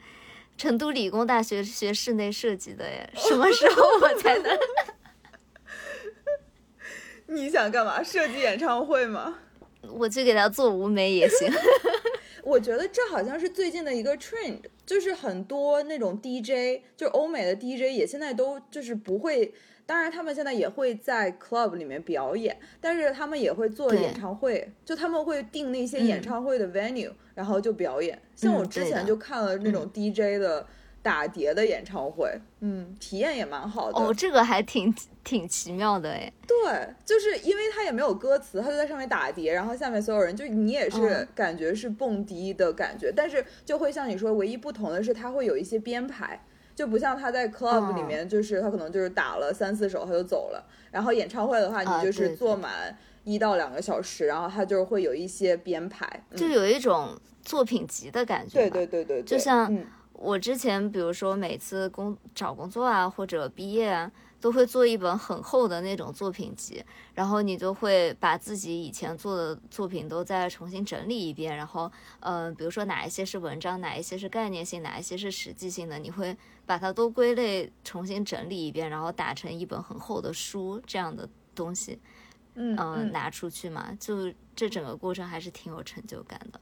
[0.56, 4.58] 成都理工大学学室内设计的耶，什么时候我才能？
[7.28, 8.02] 你想干嘛？
[8.02, 9.38] 设计演唱会吗？
[9.90, 11.50] 我去给他做舞美也行。
[12.42, 19.52] 我觉得这好像是最近的一个 trend，就是很多那种 DJ，就是欧美的 DJ 也现在都就是不会，
[19.86, 28.20] 当然他们现在也会在 club 里面表演，但是他们也会做演唱会，就他们会定那些演嗯唱会的 venue，、然后就表演。
[28.34, 30.66] 像我之前就看了那种 DJ 的
[31.02, 32.28] 打碟的演唱会，
[32.60, 33.98] 嗯，体验也蛮好的。
[33.98, 36.32] 哦，这个还挺挺奇妙的哎。
[36.48, 46.44] 对，就是因为他也没有歌词，他就在上面打碟，然后下面所有人就你也是嗯感觉是蹦迪的感觉，但是就会像你说，唯一不同的是他会有一些编排，
[46.76, 58.58] 就不像他在 club 里嗯面，就是他可能就是打了三四首他就走了，然后演唱会的话，啊你就是坐满一到两个小时，然后他就会有一些编排，嗯就有一种作品集的感觉。
[58.60, 58.86] 对对。
[58.86, 64.10] 对对对，就像嗯我之前比如说每次工找工作啊，或者毕业啊，
[64.40, 66.84] 都会做一本很厚的那种作品集，
[67.14, 81.98] 然后你就会把自己以前做的作品都再重新整理一遍，然后，嗯、比如说哪一些是文章，哪一些是概念性，哪一些是实际性的，你会把它都归类，重新整理一遍，然后打成一本很厚的书这样的东西，
[82.54, 86.60] 嗯嗯，拿出去嘛，就这整个过程还是挺有成就感的。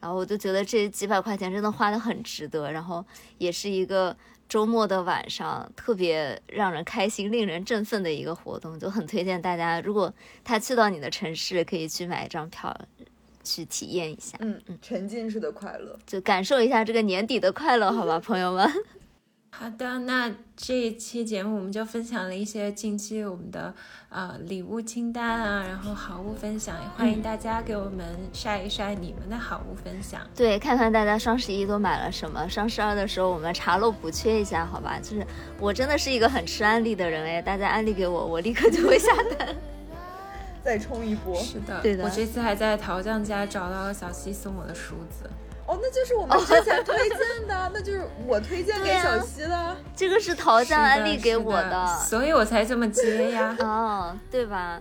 [0.00, 3.02] 然后我就觉得这几百块钱真的花的很值得，然后
[3.38, 4.14] 也是一个
[4.48, 10.12] 周末的晚上特别让人开心、令人振奋的一个活动，就很推荐大家，如果
[10.44, 12.76] 他去到你的城市，可以去买一张票
[13.42, 15.98] 去体验一下，嗯嗯，沉浸式的快乐。
[16.06, 18.70] 就感受一下这个年底的快乐，好吧，朋友们。
[19.56, 23.72] 好的，那这一期节目我们就分享了一些近期我们的
[24.08, 30.20] 呃礼物清单啊，然后好物分享，也欢迎大家给我们晒一晒你们的好物分享。
[30.34, 34.98] 对，看看大家双十一都买了什么，双十二的时候我们查漏补缺一下，好吧？
[35.00, 35.24] 就是
[35.60, 39.54] 我真的是一个很吃安利的人哎，大家安利给我，我立刻就会下单。
[40.64, 45.30] 再冲一波是的，对的我这次还在陶匠家找到了小西送我的梳子。
[45.66, 49.76] 哦，那就是我们之前推荐的， 那就是我推荐给小西的。
[49.96, 53.56] 这个是桃酱安利给我是的，所以我才这么接呀。
[53.60, 54.80] 哦，对吧？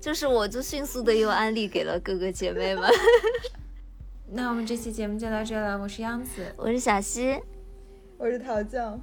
[0.00, 2.88] 就是我就迅速的又安利给了哥哥姐妹们。
[4.30, 7.40] 那我们这期节目就到这了，我是杨子，我是小西，
[8.18, 9.00] 我是桃酱，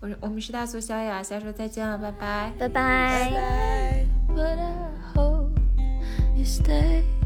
[0.00, 2.52] 我是我们是大苏小雅，下周再见了，拜拜。
[2.58, 4.06] 拜拜拜。
[6.66, 7.23] 拜。